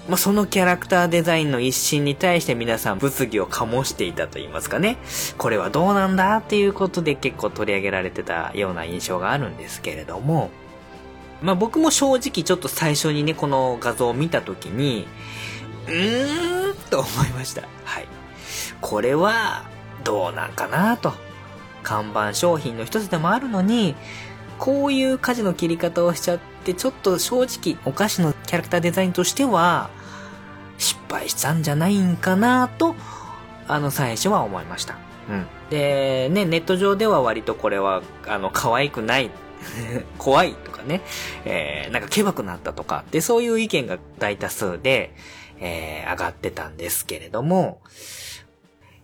[0.07, 4.97] まあ、そのキャラクターデザインの一新に対して皆さん物議を醸していたと言いますかね。
[5.37, 10.49] これはどうなんだっていうことで結構取り上げられてたような印象があるんですけれども、
[11.43, 15.07] まあ、僕も正直ちょっと最初にね、この画像を見たときに、
[15.89, 17.63] うーんと思いました。
[17.83, 18.07] はい。
[18.81, 19.65] これは、
[20.03, 21.13] どうなんかなと。
[21.83, 23.95] 看板商品の一つでもあるのに、
[24.57, 29.89] こういう舵の切り方をしちゃって、ちょっと正直お菓子のキャラクターデザインとしては、
[30.77, 32.95] 失敗したんじゃないんかなと、
[33.67, 34.97] あの最初は思いました。
[35.29, 35.47] うん。
[35.69, 39.31] で、ね、ネット上では割とこれは、あの、可愛くない
[40.17, 41.01] 怖いとかね、
[41.45, 45.13] えー、なんかケバくなったとか、で、そういう意見が大多数で、
[45.59, 47.81] えー、上がってたんですけれども、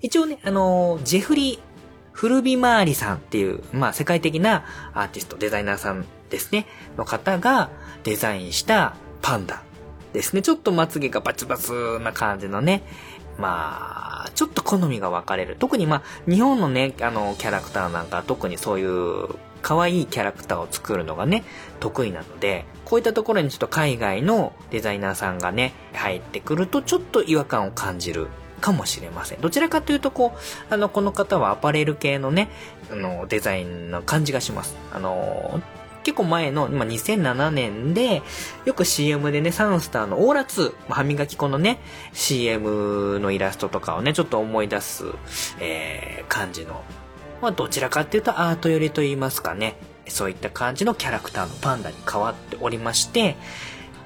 [0.02, 1.60] 一応ね、あのー、ジェフリー・
[2.12, 4.64] フルビマーリさんっていう、まあ、世界的な
[4.94, 6.66] アーティスト、デザイナーさんですね、
[6.98, 7.70] の方が
[8.04, 9.64] デザインしたパンダ
[10.14, 10.42] ですね。
[10.42, 12.84] ちょっとまつげがバツバツな感じのね、
[13.38, 15.58] まあ、ちょっと好みが分かれる。
[15.60, 19.28] 特にまあ、日本のね、あの、キャラクターなんか特にそういう
[19.66, 21.44] 可愛いキャラクターを作るのがね、
[21.80, 28.28] 得意なので、こういったところにちょっと海外のデザイナーさんがね、入ってくるとちょっと違和感を感じる
[28.62, 29.42] かもしれません。
[29.42, 32.50] どちらかというと、こう、あの、この方はアパレル系のね、
[32.92, 34.76] あの、デザインの感じがします。
[34.94, 35.60] あの、
[36.04, 38.22] 結構前の、ま、2007年で、
[38.66, 41.80] よく CM でね、サンスターのオーラ2、歯磨き粉のね、
[42.14, 45.06] CM のイラストとかをね、ちょっと思い出す、
[45.60, 46.84] えー、感じの、
[47.46, 49.76] まあ、どちらかっていうとアート寄りと言いますかね、
[50.08, 53.36] そういった感じのキャラクターのパンダに変わっておりまして、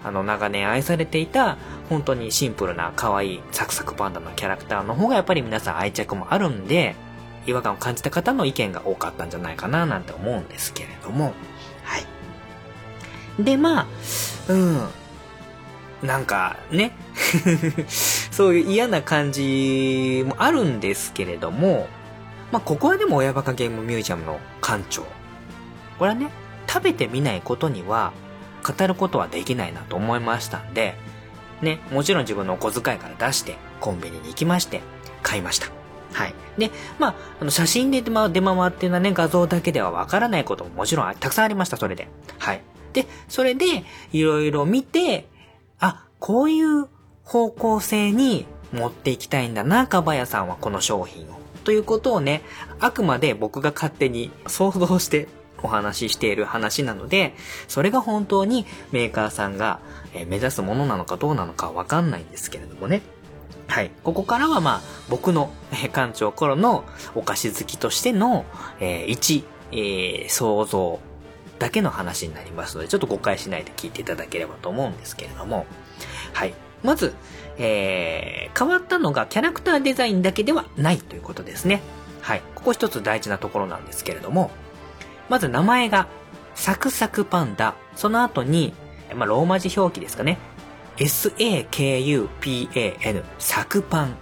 [0.04, 6.96] あの、長年愛されていた、本当にシンプルな可愛いサクサクパンダのキャラクターの方がやっぱり皆さん愛着もあるんで、
[7.48, 11.34] 違和感を感じた方の意見が多かったんじゃないかななんて思うんですけれども、
[11.86, 11.98] は
[13.40, 13.42] い。
[13.42, 13.88] で、まあ、
[14.50, 14.90] うん。
[16.02, 16.94] なんかね
[18.32, 21.88] そういう嫌な感じもあるんですけれども、
[22.52, 25.04] まあ、ここはでも親バカゲームミュージアムの館長。
[25.98, 26.30] これはね、
[26.68, 28.14] 食べてみないことには、
[28.64, 30.96] 語ることはできないなと思いましたんで、
[31.62, 34.82] ね、もちろん自分のお小遣いから出して、コンビニに行きまして、
[35.22, 35.68] 買いました。
[36.14, 36.34] はい。
[36.58, 38.42] で、まあ、あの、写真で出回ってい
[38.88, 42.08] うのはね、画像だけではわからないことももちろんたくさんありました、それで。
[42.40, 42.62] はい。
[42.94, 45.28] で、それで、いろいろ見て、
[45.80, 46.88] あ、こういう
[47.24, 51.39] 方向性に持っていきたいんだな、かばやさんはこの商品を。
[51.70, 52.42] ということをね、
[52.80, 55.28] あくまで僕が勝手に想像して
[55.62, 57.36] お話ししている話なので、
[57.68, 59.80] それが本当にメーカーさんが
[60.28, 63.04] 目指すものなのかどうなのかわかんないんですけれどもね。
[63.68, 63.92] はい。
[64.04, 68.46] ここからはまあ、僕の、え館長頃のお菓子好きとしての、
[68.80, 71.00] えー、一、えー、想像
[71.60, 75.68] だけの話になりますので、ちょっと誤解しないで聞いていただければと思うんですけれども、
[76.34, 76.56] はい。
[76.82, 77.14] まず、
[77.60, 81.82] えー、変わったのがキャラクターデザインだけではないということですね。
[82.22, 82.42] はい。
[82.56, 84.50] ここ一つ大事なところなんですけれども、
[85.28, 86.08] まず名前が、
[86.56, 87.76] サクサクパンダ。
[87.96, 88.74] その後に、
[89.16, 90.40] まあ、ローマ字表記ですかね。
[90.98, 91.54] S-A-K-U-P-A-N、
[93.38, 94.18] サクパン。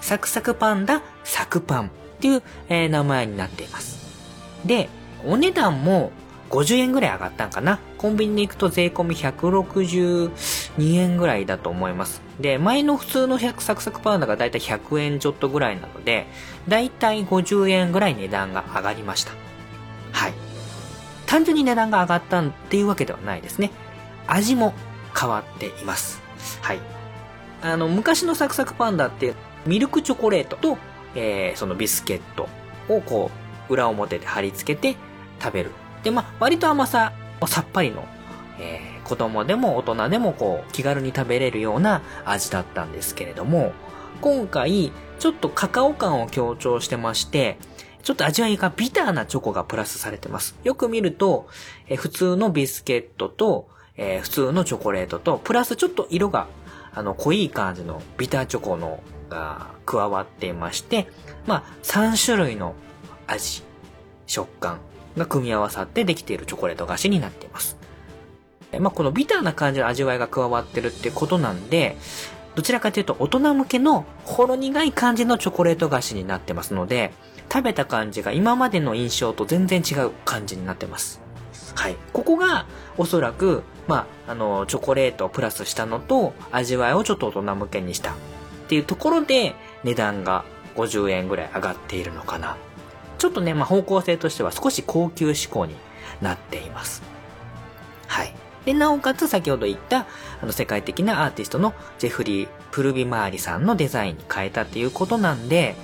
[0.00, 3.98] サクサクパンダ、サクパンっていう、えー、名前になっています。
[4.64, 4.88] で、
[5.24, 6.12] お値段も
[6.54, 7.80] 50円ぐらい上がったんかな。
[7.98, 12.22] コンビニに行くと税込み162円ぐらいだと思います。
[12.38, 16.26] で、前の普通の100サクサクパンダがだいたい100円ちょっとぐらいなので、
[16.68, 19.32] だいたい50円ぐらい値段が上がりました。
[20.12, 20.34] はい。
[21.26, 23.72] 単純に値段が上がったっていうわけではないですね。
[24.28, 24.74] 味も
[25.18, 26.22] 変わっています。
[26.62, 26.78] はい。
[27.62, 29.34] あの、昔のサクサクパンダって、
[29.66, 30.78] ミルクチョコレートと、
[31.16, 32.48] えー、そのビスケット
[32.88, 33.30] をこ
[33.68, 34.96] う、裏表で貼り付けて
[35.40, 35.70] 食べる。
[36.04, 37.12] で、まあ、割と甘さ、
[37.46, 38.06] さっぱりの、
[38.60, 43.72] えー、子供でも大人でもこう、気軽に食べれるような味だったんですけれども、
[44.20, 47.58] 今回、ちょっとカカオ感を強調してまして、
[48.02, 50.56] ちょっと味わいがビターなチョコがプラスされてます。
[50.62, 51.48] よく見ると、
[51.88, 56.46] え普通のビスケットと、えー、普通のチョコレートと、プラスちょっと色が、
[56.92, 61.08] あの、濃い感じのビターチョコの、が加わっていまして、
[61.46, 62.74] まあ、3種類の
[63.26, 63.62] 味、
[64.26, 64.80] 食感
[65.16, 67.76] が組み合わさってできているチョコレート菓子になっています。
[68.80, 71.96] まあ、このビターな感じの味わいが加わってるってことなんで、
[72.54, 77.12] どちらかというと大人向けのほろ苦い感じのチョコレート菓子になってますので、
[77.52, 81.20] 食べた感じが今までの印象と全然違う感じになってます。
[81.74, 81.96] はい。
[82.12, 88.14] ここが、おそらく、まあ、あの、チョコレートをプラスしたのと、味わいをちょっと大人向けにしたっ
[88.68, 90.44] ていうところで、値段が
[90.76, 92.56] 50円ぐらい上がっているのかな。
[93.18, 95.74] ちょっとね、まあ、方向性としては少し高級志向に
[96.20, 97.02] なっています。
[98.06, 98.34] はい。
[98.64, 100.06] で、なおかつ先ほど言った、
[100.42, 105.76] あの、世界的なアーティストのジェフリー・プルビマーリさんのデザインに変えたっていうことなんで、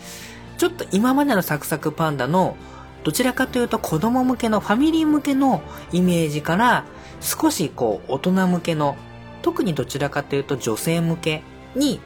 [0.58, 2.56] ちょっと今までのサクサクパンダの
[3.04, 5.62] どちらかというと子供向けのファミリー向けの
[5.92, 6.84] イメージから
[7.20, 8.96] 少しこう大人向けの
[9.42, 11.42] 特にどちらかというと女性向け
[11.74, 12.00] に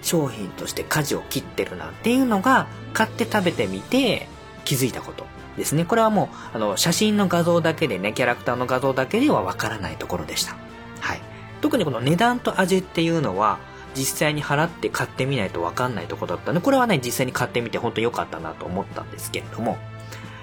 [0.00, 4.28] 商品として舵を切ってるなっていうのが買って食べてみて
[4.68, 5.24] 気づいたこと
[5.56, 5.86] ですね。
[5.86, 10.56] これはもうあの写真の画像だけでね、キャラクターの画像だけではわからないところでした。
[11.00, 11.22] はい。
[11.62, 13.58] 特にこの値段と味っていうのは
[13.94, 19.78] 実際に払って買ってみないとわかんないところだったので、これはね、実際に買ってみて本当良かったなと思ったんですけれども、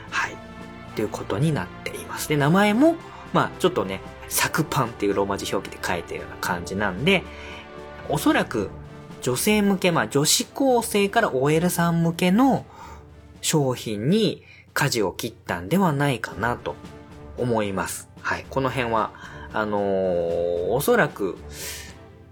[0.10, 0.36] はい。
[0.96, 2.28] ということになっています。
[2.28, 2.96] で、名前も、
[3.32, 7.24] まあ、ちょっとね、サクパンっていうローマ字表記で書いてるような感じなんで、
[8.10, 8.72] おそらく
[9.22, 12.66] 女性向け、まあ、女子高生から OL さん向けの
[13.46, 14.42] 商品に
[14.74, 16.76] 舵を切ったんではないかなと
[17.38, 18.10] 思います。
[18.22, 18.46] はい。
[18.50, 19.12] この辺は、
[19.54, 21.38] あのー、おそらく、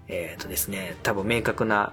[0.08, 1.92] えっ、ー、とですね、多分明確な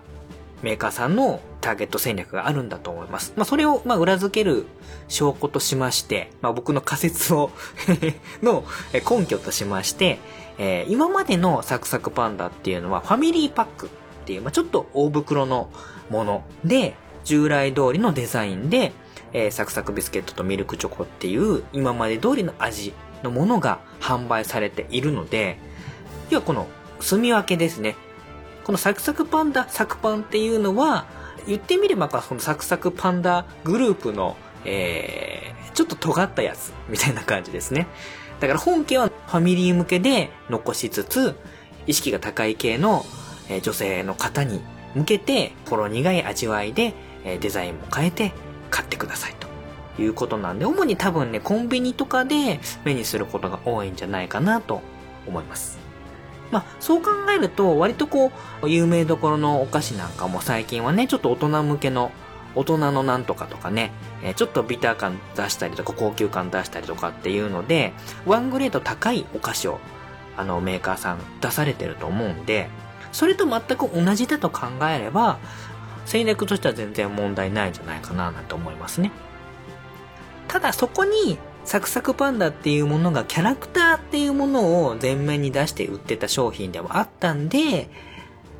[0.63, 3.33] メーカーさんのターゲット戦略があるんだと思います。
[3.35, 4.65] まあ、それを、ま裏付ける
[5.07, 7.51] 証拠としまして、まあ、僕の仮説を
[8.41, 8.63] の
[8.93, 10.17] 根拠としまして、
[10.57, 13.89] えー、今までのサクサクパンダっていうのはファミリーパックっ
[14.25, 15.69] ていう、まあ、ちょっと大袋の
[16.09, 18.93] もので、従来通りのデザインで、
[19.33, 25.57] えー、サクサクビスケットとミルクチョコっていう今まで通りの味のものが販売されているので、
[26.29, 26.67] 要はこの
[26.99, 27.95] 住み分けですね。
[28.63, 31.05] このサクサクパンダ、サクパンっていうのは、
[31.47, 37.87] 言ってみれば、このサクサクパンダグループの、えー、ちょっと尖ったやつ、みたいな感じですね。
[38.39, 41.35] だから本家はファミリー向けで残しつつ、
[41.87, 43.03] 意識が高い系の、
[43.49, 44.61] えー、女性の方に
[44.93, 48.31] 向けて、ほろ苦い味わいで、えー、デザインも変えて
[48.71, 54.81] 買ってくださいということなんで、主に多分ね、コンビニとかで目にすることが多いんじゃないかなと
[55.27, 55.77] 思います。
[56.51, 62.11] まあ、そう考えると、割とこう、有名どころのお菓子なんかも最近はね、ちょっと大人向けの、
[62.55, 63.91] 大人のなんとかとかね、
[64.23, 67.93] えちょっとビター感出したりとか、高級感出したりとかっていうので、
[68.25, 69.79] ワングレード高いお菓子を、
[70.35, 72.69] あの、メーカーさん出されてると思うんで、
[73.13, 75.39] それと全く同じだと考えれば、
[76.05, 79.11] 戦略としては全然問題ないんじゃないかななんて思いますね。
[80.47, 87.89] ただそこにサクサクパンダっていうものがキャラクターっていうものを前面に出して売ってた商品でもあったんで、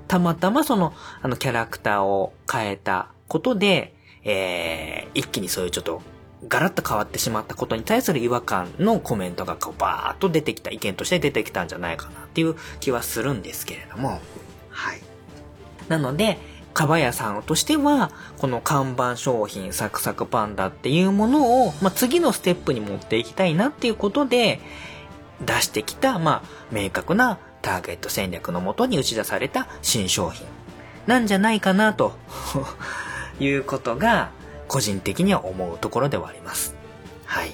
[0.07, 6.01] たまたまその、あのキャラクターを変えたことで、えー、一気にそういうちょっと
[6.47, 14.19] ガラッと変わってしまったことに対する違和感のコメントがこうバーッと出てきた、意見として出てきたんじゃないかなっていう気はするんですけれども、
[14.69, 15.01] はい。
[15.87, 16.37] なので、
[16.74, 24.59] かばやさんとしては、この看板商品サクサクパンダっていうものを、まあ、次のステップに持っていきたいなっていうことで、
[25.45, 30.45] 出してきた、まあ、明確なターゲット戦略のもとに打ち出された新商品
[31.07, 32.13] なんじゃないかなと
[33.39, 34.30] いうことが、
[34.67, 36.76] 個人的には思うところではあります。
[37.26, 37.51] はい。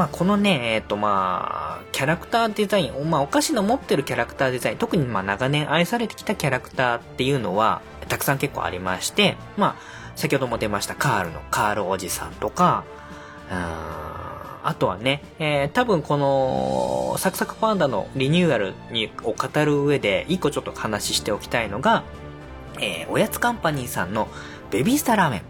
[0.00, 12.84] まあ、このね、えっ、ー、とまあ、キャラクターデザイン、まあ、お菓子の持ってるキャラクターデザイン、特にまあ、長年愛されてきたキャラクターっていうのは、たくさん結構ありまして、まあ、先ほども出ましたカールのカールおじさんとか、
[13.50, 22.04] あとはね、えー、多分この、サクサクパンダのリニューアルにを語る上で、一個ちょっと話しておきたいのが、
[22.80, 24.28] えー、おやつカンパニーさんの
[24.70, 25.42] ベビースターラーメン。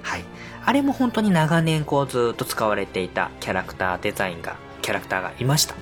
[0.00, 0.24] はい。
[0.68, 5.74] あれも本当に長年こうずっと使われていたキャラクターデザインが、キャラクターがいました。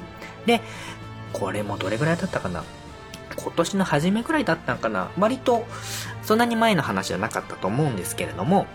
[0.47, 0.61] で、
[1.33, 2.63] これもどれぐらいだったかな？
[3.35, 5.11] 今年の初めぐらいだったんかな？
[5.19, 5.67] 割と、
[6.23, 8.67] そんなに前の話じゃなかったと思うんですけれども、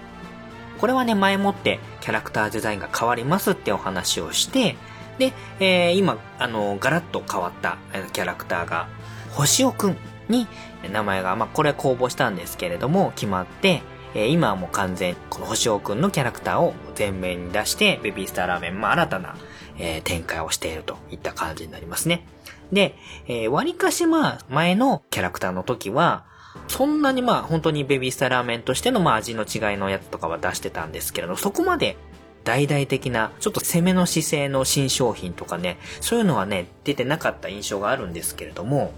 [0.81, 4.75] これはね、前もってキャラクターデザインが変わりますってお話をして、
[5.17, 5.31] で、
[5.61, 7.77] えー、今、あの、ガラッと変わった
[8.11, 8.89] キャラクターが、
[9.29, 9.97] 星尾くん
[10.27, 10.45] に
[10.91, 13.81] 名前が、まあ、これ公募したんですけれども、決まって、
[14.13, 19.35] えー、今はもう完全、この星尾くんのキャラクターを前面に出して、ベビースターラーメン、まあ、新たな、
[19.77, 22.25] えー、展開をしているといった感じになりますね。
[22.71, 22.95] で、
[23.27, 26.25] えー、割かしまあ、前のキャラクターの時は、
[26.67, 31.97] そんなにまあ、本当にベビースターラーメンとしてのまあ、味の違いのやつとかは出してたんですけれど、そこまで
[32.43, 38.93] 大々的な、ちょっと攻めの姿勢の新商品とかね、そういうのはね、出てなかった印象があるんですけれども、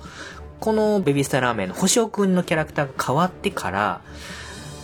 [0.60, 4.02] このベビースターラーメンの星尾くんのキャラクターが変わってから、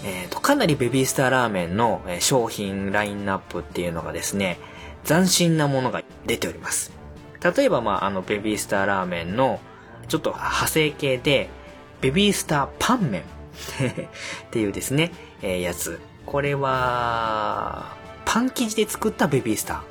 [0.04, 4.58] え、ー、と、かなりベビースターラーメンの商品ラインナップっていうのがですね、
[5.06, 6.92] 斬新なものが出ております。
[7.56, 9.60] 例えば、まあ、あの、ベビースターラーメンの、
[10.08, 11.50] ちょっと派生系で、
[12.02, 13.26] ベビースターパン麺 っ
[14.52, 16.00] ていうですね、えー、やつ。
[16.26, 17.96] これは、
[18.26, 19.82] パン生地で作ったベビースター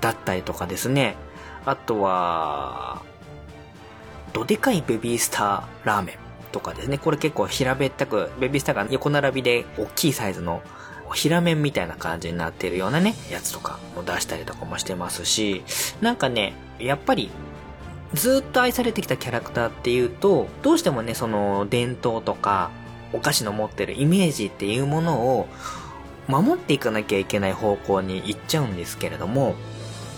[0.00, 1.16] だったりとかですね。
[1.64, 3.02] あとは、
[4.32, 6.31] どでかいベビースターラーメン。
[6.52, 6.98] とかですね。
[6.98, 10.62] これ結構平べったく、ベビースターが横並びで大きいサイズの
[11.14, 15.64] 平面みたいな感じになっているようなね、やつとかも出したりとかもしてますし、
[16.00, 17.30] なんかね、やっぱり、
[18.14, 22.70] ずっと愛されてきたキャラクターっていうと、どうしてもね、その伝統とか、
[23.12, 25.48] お菓子の持ってるイメージっていうものを
[26.28, 29.54] 守っていかなきゃいけない方向に行っちゃうんですけれども、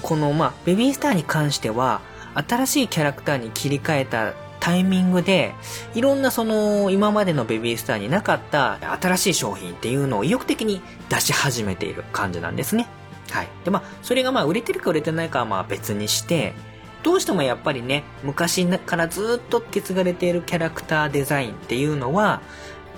[0.03, 2.01] このまあ、ベビースターに関しては、
[2.35, 4.35] 新しいキャラクターに切り替えた
[4.65, 5.53] タイミングで、
[5.95, 12.89] いろんなその、今までのベビースターになかった新しい商品っていうのを意欲的に出し始めている感じなんですね。
[13.31, 13.49] はい。
[13.67, 16.55] で、まあ、それがまあ、売れてるか売れてないかはまあ別にして、
[17.03, 22.41] どうしてもやっぱりね、昔からずっと受け継がれているキャラクターデザインっていうのは、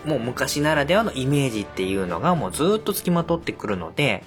[0.04, 4.22] もう昔ならではのイメージっていうのがもうずっと付きまとってくるので、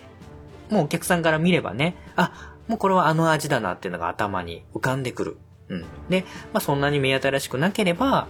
[0.70, 5.38] もうお客さんから見ればね、あ、もうこれはあの味だなっていうのが頭に浮かんでくる
[5.70, 5.86] うん。
[6.09, 8.28] で、まあ、そんなに目新しくなければ、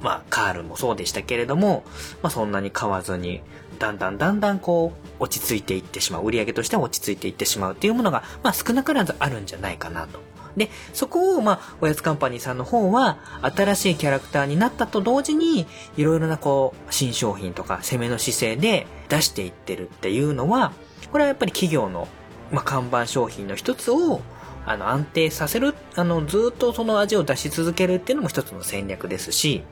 [0.00, 1.84] まあ、カールもそうでしたけれども、
[2.22, 3.42] まあ、そんなに買わずに、
[3.78, 6.24] だんだんだんだんこう、落ち着いていってしまう。
[6.24, 10.20] 売り上げとしては落ち着いていってしまうっていうものが、まあ、少なからずあるんじゃないかなと。
[10.56, 15.66] で、そこを、まあ、おやつカンパニーさんの方は、新しいキャラクターになったと同時に、
[15.96, 20.72] いろいろなこう、新商品とか攻めの姿勢で出していってるっていうのは、
[21.10, 22.08] これはやっぱり企業の、
[22.52, 24.20] まあ、看板商品の一つを、
[24.68, 29.62] あの、安定させる、あの、ずっとその味を出し続けるっていうのも一つの戦略ですし、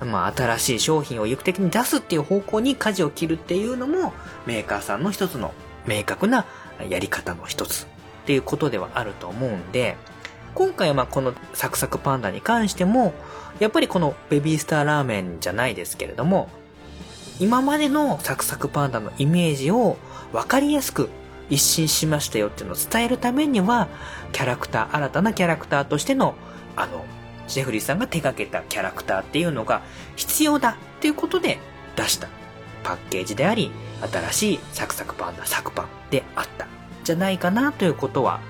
[0.00, 4.14] まあ、新しい商品を有機的に出すっていう方向に舵を切るっていうのも、
[4.46, 5.52] メーカーさんの一つの
[5.86, 6.46] 明確な
[6.88, 7.86] やり方の一つっ
[8.26, 9.96] ていうことではあると思うんで、
[10.54, 13.12] 今回はこのサクサクパンダに関しても、
[13.58, 16.48] やっぱりこのベビースターラーメンじゃないですけれども、
[17.38, 19.98] 今までのサクサクパンダのイメージを
[20.32, 21.10] 分かりやすく
[21.50, 23.88] 一新しましたよっていうのを伝えるためには、
[24.32, 26.34] キャラクター、新たなキャラクターとしての、
[26.76, 27.04] あの、
[27.46, 29.82] ジェフリーさんが手掛けたキャラクターっていうのが
[30.16, 31.58] 必要だっていうことで
[31.94, 32.28] 出した
[32.82, 33.70] パッケージであり、
[34.12, 36.66] 新しいサクサクパンダ、サクパンであった
[37.04, 38.40] じゃないかなということは、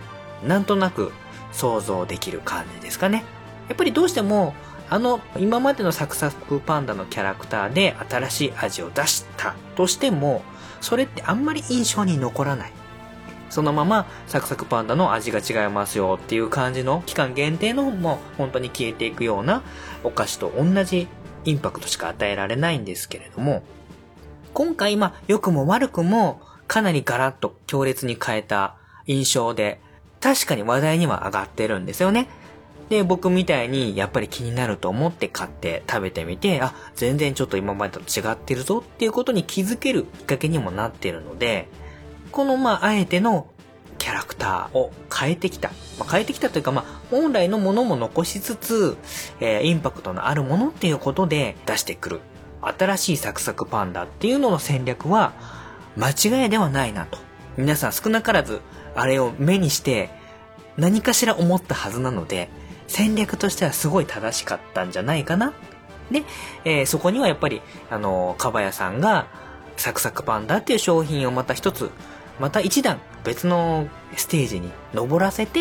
[0.46, 1.12] なんとなく
[1.52, 3.24] 想像できる感じですかね。
[3.68, 4.54] やっぱりどうしても、
[4.88, 10.42] あの、今までのサクサクパンダのキャラクターで新しい味を出したとしても、
[10.80, 12.72] それってあんまり印象に残らない。
[13.50, 19.62] そのままサクサクパンダの味が違いますよっていう感じの期間限定のもう本当に消えていくような
[20.04, 21.08] お菓子と同じ
[21.44, 23.62] インパクトしか与えられないんですけれども、
[24.52, 28.76] 今回まあ良くも悪くもかなりガラッと強烈に変えた
[29.06, 29.80] 印象で、
[30.20, 32.28] 確かに話題には上がってるんですよね。
[32.88, 41.68] で、僕みたいにやっぱり気になると思って買って食べてみて、あ、全然ちょっと今までと違ってるぞっていうことに気づけるきっかけにもなってるので、
[42.36, 43.46] このまあ、あえての
[43.96, 45.70] キャラクターを変えてきた。
[45.98, 48.98] まあ、変えてきたというか、まあ、本来のものも残しつつ、
[49.40, 52.20] えー、インパクトのあるものっていうことで出してくる。
[52.60, 55.32] 新しいサクサクパンダっていうのの戦略は、
[55.96, 57.18] 間違いではないなと。
[57.56, 58.60] 皆さん少なからず、
[58.94, 60.10] あれを目にして、
[60.76, 62.50] 何かしら思ったはずなので、
[62.86, 65.54] 戦略としてはすごい正しかったんじゃないかな。
[66.10, 66.22] で、
[66.66, 69.45] えー、そこにはやっぱり、あのー、かばやさんが、
[69.76, 71.90] サクサクパンダっていう商品をまた一つ、
[72.38, 75.60] また一段別のステージに登らせて、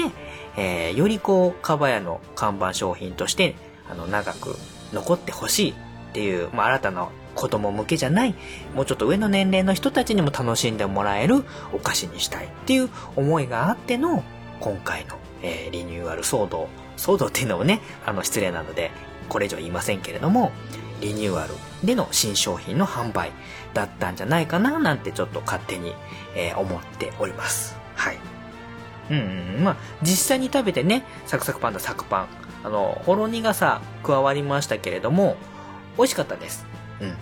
[0.58, 3.56] えー、よりこう、かばやの看板商品として、
[3.90, 4.56] あの、長く
[4.94, 5.76] 残ってほしいっ
[6.14, 8.36] ていう、まあ、新たな子供向けじゃない、
[8.74, 11.44] もうちょっと上の年齢の人たちにも楽しんでもらえる
[11.74, 14.24] お菓子にしたいっていう思いがあっての、
[14.60, 16.68] 今回の、えー、リニューアル騒動。
[16.98, 18.92] 騒動っていうのもね、あの、失礼なので、
[19.28, 20.52] これ以上言いませんけれども、
[21.02, 21.54] リニューアル
[21.84, 23.32] での新商品の販売
[23.76, 25.94] だったんじゃないかななんてちょっと勝手に、
[26.36, 27.78] えー、思っております。
[27.96, 28.18] はい。
[29.12, 32.28] うん、まあ、実際に食べてね、サクサクパンダサクパン、
[32.64, 35.36] あの、ほろ苦さ加わりましたけれども、
[35.98, 36.66] 美味しかったです。
[37.02, 37.14] うん。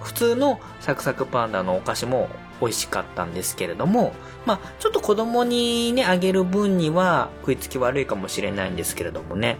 [0.00, 2.28] 普通のサクサクパンダのお菓子も
[2.60, 4.12] 美味しかったんですけれども、
[4.46, 9.58] まあ、ちょっと子供にね、あげる分には食いつき悪いかもしれないんですけれどもね、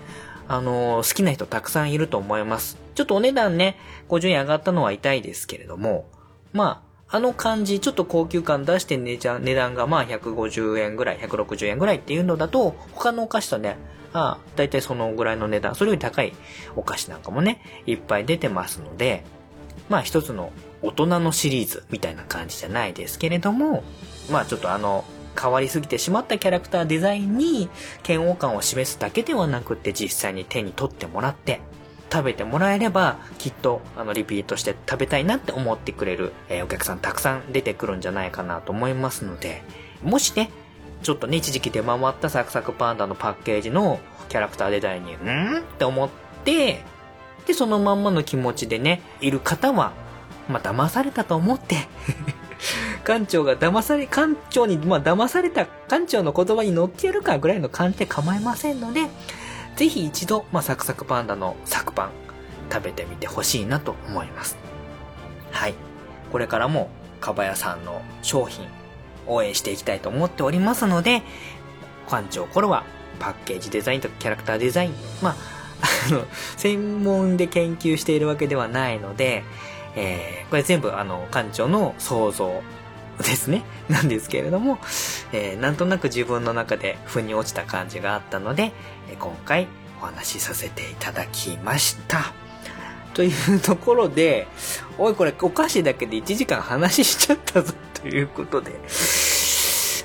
[0.48, 2.78] あの、好きな人たくさんいると思います。
[2.94, 3.78] ちょっとお値段ね、
[4.08, 6.06] 50円上がったのは痛いですけれども、
[6.52, 9.18] まあ、あの感じ、ちょっと高級感出して値
[9.54, 13.76] 段がまあ150円ぐらい、160円ぐらいっていうのだと、他のお菓子とね、
[14.12, 16.34] ああ、だいたいそのぐらいの値段、それより高い
[16.76, 19.24] お菓子なんかもね、いっぱい出てますので、
[19.88, 23.84] まあ一つの大人のシリーズみたいな感じじゃないですけれども、
[24.30, 25.04] まあちょっとあの、
[25.40, 27.68] 変わりすぎてしまったキャラクターデザインに
[28.06, 31.60] 嫌悪感を示すだけではなくって実際に手に取ってもらって、
[32.10, 39.62] 食べてもらえれば、きっと、あの、リピートして食べたいなって思ってくれる、えー、お客さんたくさん出てくるんじゃないかなと思いますので、
[40.02, 40.50] もしね、
[41.02, 45.58] ちょっとね、一時期出回ったサクサクパンダのパッケージのキャラクターデザインに、ん？
[45.58, 46.08] って思っ
[46.44, 46.82] て、
[47.46, 49.92] で、そのまんまの気持ちでね、いる方は、
[50.48, 51.76] まあ、騙されたと思って
[53.04, 59.02] 館長が騙され、館長に、まあ、騙された館長の言葉に乗ってやるかぐらいの感じで構いませんので、
[59.78, 62.10] ぜひ一度、まあ、サクサクパンダのサクパン
[62.68, 64.58] 食べてみてほしいなと思います。
[65.52, 65.74] はい。
[66.32, 68.66] これからも、かばやさんの商品、
[69.28, 71.22] 応援していきたいと思っておりますので、
[72.10, 72.82] 館長頃は、
[73.20, 75.36] パッケージデザインとかキャラクターデザイン、まあ、
[76.10, 76.26] あの、
[76.56, 79.44] 専門で研究しているわけではないので、
[79.94, 82.64] えー、これ全部あの、館長の想像
[83.18, 83.62] ですね。
[83.88, 84.78] なんですけれども、
[85.32, 88.72] えー、なんとなく自分の中で腑に落ちた感じがあったので、
[89.16, 89.68] 今回
[90.00, 92.32] お話しさせていただきました。
[93.14, 94.46] というところで、
[94.96, 98.72] おいこれお菓子だけで1時間話しちゃったぞということで、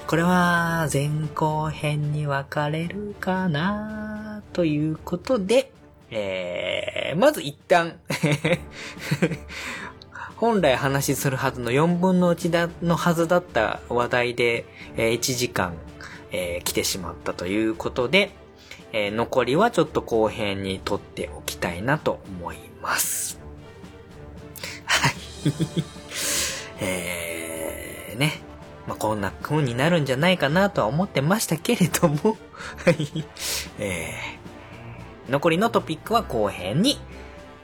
[0.08, 4.42] これは前後編に分かれるかな？
[4.54, 5.72] ということで、
[6.12, 8.00] えー、まず一旦
[10.38, 14.66] 本来話するはずの4分の1だのはずだった話題で、
[14.98, 15.74] えー、1時間、
[16.32, 18.32] えー、来てしまったということで、
[18.94, 23.40] えー、残りはちょっと後編に撮っておきたいなと思います。
[24.86, 25.14] はい。
[26.80, 28.42] えー、ね。
[28.88, 32.38] まあ、こんな風になるんじゃないかなとは思ってましたけれども、
[32.86, 33.26] はい。
[33.80, 37.00] えー、残りのトピックは後編に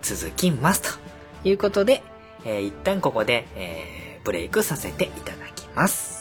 [0.01, 2.01] 続きますということで、
[2.45, 6.18] えー、一旦ここで、えー、ブレイクさせていただきます。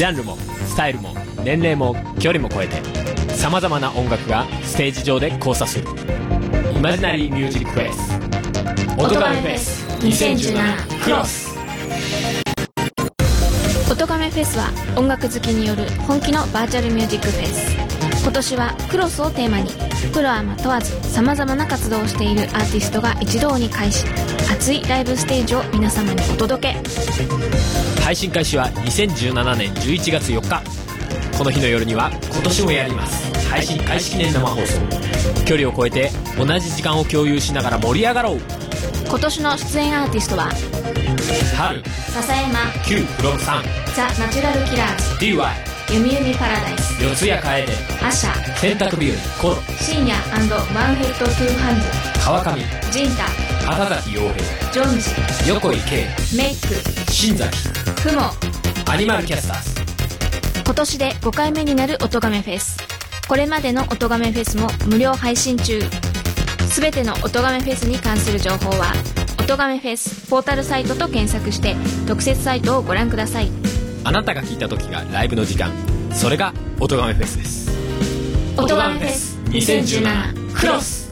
[0.00, 0.34] ジャンルも
[0.66, 1.12] スタイルも
[1.44, 2.80] 年齢も距離も超えて
[3.34, 5.84] さまざまな音楽がステージ上で交差する。
[6.74, 8.98] イマジナリーミュージックフェス。
[8.98, 11.54] 音亀フェス2017クロス。
[13.92, 17.76] 音亀フェスは音楽好きによる本気のバーチャルミュージックフェス。
[18.22, 19.70] 今年はクロスをテーマに
[20.14, 24.06] プロアマ問わずさまざまな活動をしているアーティストが一堂に会し
[24.60, 26.76] 熱いライブステージを皆様にお届け。
[28.02, 30.62] 配信開始は2017年11月4日。
[31.38, 33.48] この日の夜には今年もやります。
[33.48, 34.78] 配信開始記念生放送。
[35.46, 38.40] 距離を超えて同じ時間を共有しながら盛り上がろう。
[39.08, 40.50] 今年の出演アーティストは？
[41.56, 41.82] 春。
[42.12, 42.58] 笹山。
[42.84, 43.64] Q ブログさん
[43.96, 45.24] ザ・ナチュラルキラーズ。
[45.24, 45.54] DY
[45.90, 47.02] ゆみゆみパラダイス。
[47.02, 47.66] 四谷楓。
[48.06, 48.56] アシャ。
[48.58, 49.16] 洗濯日和。
[49.40, 49.62] コロ。
[49.78, 51.86] 深夜ワンヘッドトゥーハンズ
[52.22, 52.62] 川上。
[52.92, 53.24] ジンタ
[53.66, 54.98] 畑崎陽平ジョン
[55.44, 56.06] ジ横井圭
[56.36, 57.56] メイク新崎
[58.00, 58.30] ふも
[58.90, 60.62] アニマルキャスターズ。
[60.64, 62.78] 今年で5回目になる音亀フェス。
[63.28, 65.80] これまでの音亀フェスも無料配信中。
[66.70, 68.92] すべての音亀フェスに関する情報は
[69.40, 73.50] 音亀フェスポータルサイトと検索して特設サイトをご覧ください。
[74.04, 75.72] あなたが聞いた時がライブの時間。
[76.12, 77.70] それが音亀フェスです。
[78.56, 81.09] 音亀フェス2017クロス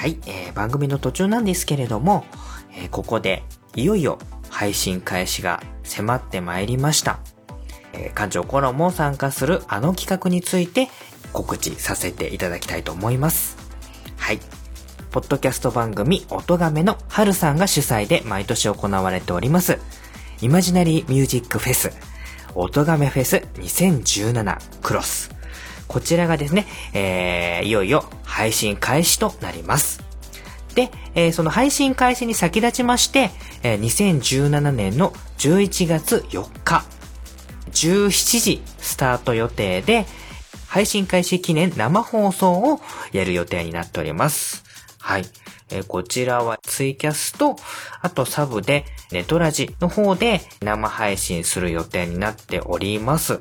[0.00, 2.24] はい、えー、番組の途中なんですけれども、
[2.72, 3.42] えー、ここで
[3.76, 7.20] いよいよ配信開始が迫ってまいりました。
[7.92, 10.88] えー、館長コロも参加するあの企画について
[11.34, 13.58] 告知させていただきたいと思います。
[14.16, 14.40] はい。
[15.10, 19.80] ポッドキャスト番組音亀の春さんが主催で毎年行われております。
[20.40, 21.92] イマジナリーミュージックフェス、
[22.54, 25.39] 音亀フェス2017クロス。
[25.90, 30.00] こちらがですね、えー、いよいよ配信開始となります。
[30.76, 33.32] で、えー、その配信開始に先立ちまして、
[33.64, 36.84] えー、2017年の11月4日、
[37.72, 40.06] 17時スタート予定で、
[40.68, 42.80] 配信開始記念生放送を
[43.10, 44.62] やる予定になっております。
[45.00, 45.24] はい。
[45.70, 47.56] えー、こちらはツイキャスと、
[48.00, 53.40] あとサブでネトラジの方で生配信する予定になっております。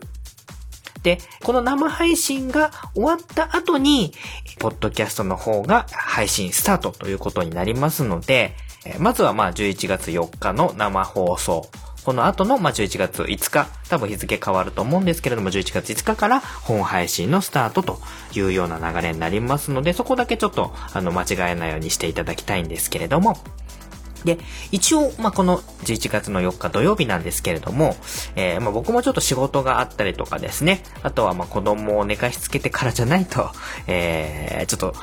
[1.03, 4.13] で、この生配信が終わった後に、
[4.59, 8.55] ポッドキャストの方が配信スタートということになりますので、
[8.99, 11.67] まずはまあ11月4日の生放送。
[12.03, 17.99] この後の、まあ、11月5日、多分日付変わると思うんですけれども、11月5日から本配信のスタートと
[18.33, 23.37] いうような流れになりますので、そこだけちょっと、あの、間違えないようにしていただきたいんですけれども、
[24.26, 24.38] で、
[24.72, 27.95] 一応、まあ、この11月の4日土曜日なんですけれども、
[28.36, 33.49] えー、まあ、僕もちょっと仕事があったりとかですね、あとは、ま、子供を寝かしつけてからじゃないと、
[33.88, 34.93] えー、ちょっと、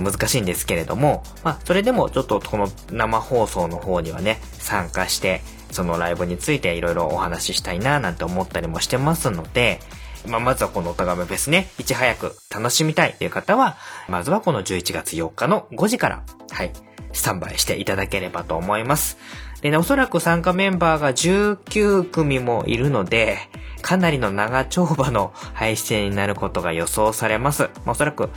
[0.00, 9.80] 難しいんですけれども、まあ、それでもちょっとこの生放送の方にはね、参加して、そのライブについていろいろお話ししたいななんて思ったりもしてますので、
[10.28, 13.76] まあ、まずはこのおたがめフェスね、いち早く楽しみたいという方は、
[14.08, 16.72] まずはこの11月4日の5時から、はい、
[17.12, 19.18] スタンバイしていただければと思います。
[19.62, 23.38] でね、おそらく参加メンバーが19組もいるので、
[23.80, 27.62] かなりの長丁場の配信になることが予想されます。
[27.62, 28.30] まあ、おそらく、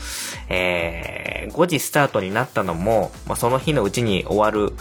[0.49, 4.73] えー、5時スタートになったのも、まあ、その日のうちに終わる、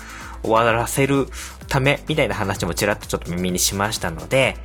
[0.42, 1.28] 終わらせる
[1.68, 4.56] ため、みたいな話もちらっとちょっと耳にしましたので、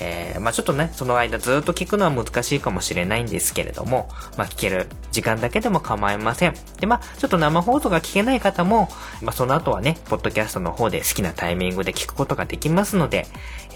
[0.00, 6.54] えー、まあちょっとね、その間ずっと聞くのは難しいかもしれないんですけれども、まあ聞ける時間だけでも構いません。
[6.80, 8.88] で、まあちょっと生放送が聞けない方も、
[9.22, 13.26] まあその後はね、ポッドキャストの方で好きなタイミングで聞くことができますので、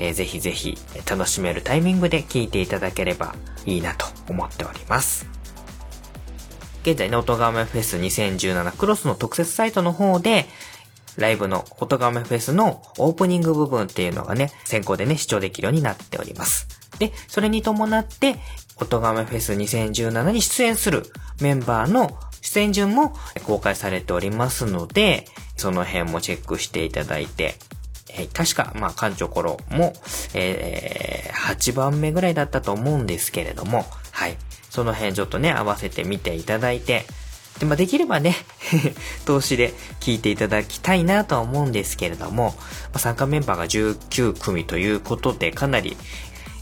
[0.01, 3.35] えー、ぜひぜひ楽しめるタイミングで聞いていただければ
[3.67, 5.27] いいなと思っております。
[6.85, 10.47] 現在の音ガメフェス2017クロスの特設サイトの方で、
[11.17, 16.67] ライブの音ガメフェスのオープニング部分っていうのがね、先行でね、視聴できるようになっております。
[16.99, 18.37] で、それに伴って、
[18.77, 21.05] おとがめフェス2017に出演する
[21.41, 23.15] メンバーの出演順も
[23.47, 27.55] 公開されておりますので、その辺もチェックしていただいて、
[28.17, 29.93] え、確か、まあ、館長頃も、
[30.35, 34.37] えー、8番目ぐらいだったと思うんですけれども、はい。
[34.71, 37.07] その辺ちょっとね、合わせてみていただいて、
[37.59, 38.37] で、まあ、できればね、
[39.25, 45.97] 投資で聞いていただきたいなとは思うんですけれども、まあ、参加メンバーが19組ということで、かなり、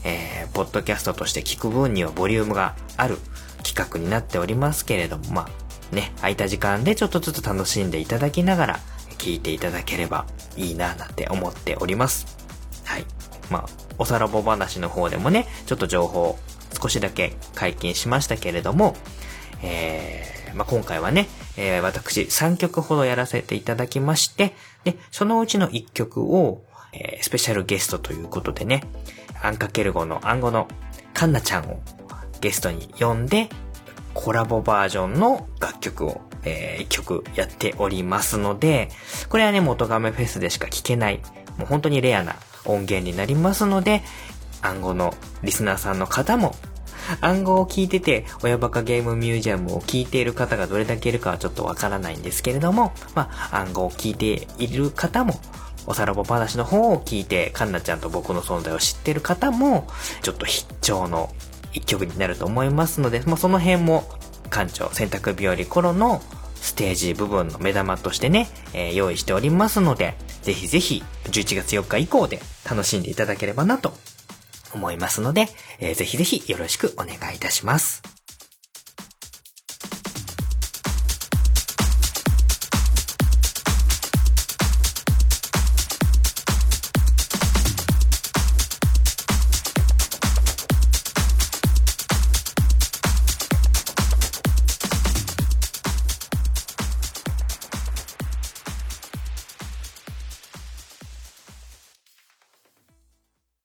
[0.04, 3.18] えー、ポッドキャストとして聞く分にはボリュームがある
[3.62, 8.80] 企画になっておりますけれども、まあ、ね、空いた時間でちょっとずつ楽しんでいただきながら
[9.18, 10.26] 聞いていただければ
[10.56, 12.26] いいななんて思っております。
[12.84, 13.04] はい。
[13.50, 13.66] まあ、
[13.98, 16.38] おさらぼ話の方でもね、ちょっと情報
[16.80, 18.96] 少しだけ解禁しましたけれども、
[19.62, 24.54] えー、まあ、今回はね、えー、私3曲ほどやらせていただきまして、
[24.84, 28.84] で、そのうちの1曲を、えー、スペシャルゲストということでね、
[29.42, 30.68] アンカケル語の暗号の
[31.14, 31.80] カンナちゃんを
[32.40, 33.48] ゲストに呼んで、
[34.14, 38.90] コラボバージョンの楽曲を、えー、曲やっておりますので、
[39.28, 41.20] これはね、元亀フェスでしか聴けない、
[41.56, 44.02] もう本当にレアな音源になりますので、
[44.60, 46.54] 暗号のリスナーさんの方も、
[47.20, 55.40] 暗号を聞いてて、親バカゲームミュージアムを聞いている方がどれだけいるかはちょっとわからないんですけれども、まあ、暗号を聞いている方も、
[55.86, 59.86] おさらぼ話の方を聞いて、カンナちゃんと僕の存在を知ってる方も、
[60.22, 61.30] ちょっと必聴の
[61.72, 64.04] 一曲になると思いますので、まあ、その辺も、
[64.50, 66.20] 館長洗濯日和頃の
[66.56, 73.94] ステージ部分の目玉としてね、えー、用意しておりますので、ぜひぜひ11月4日以降で楽しんでいただければなと
[74.74, 75.46] 思いますので、
[75.78, 78.21] えー、ぜひぜひよろしくお願いいたします。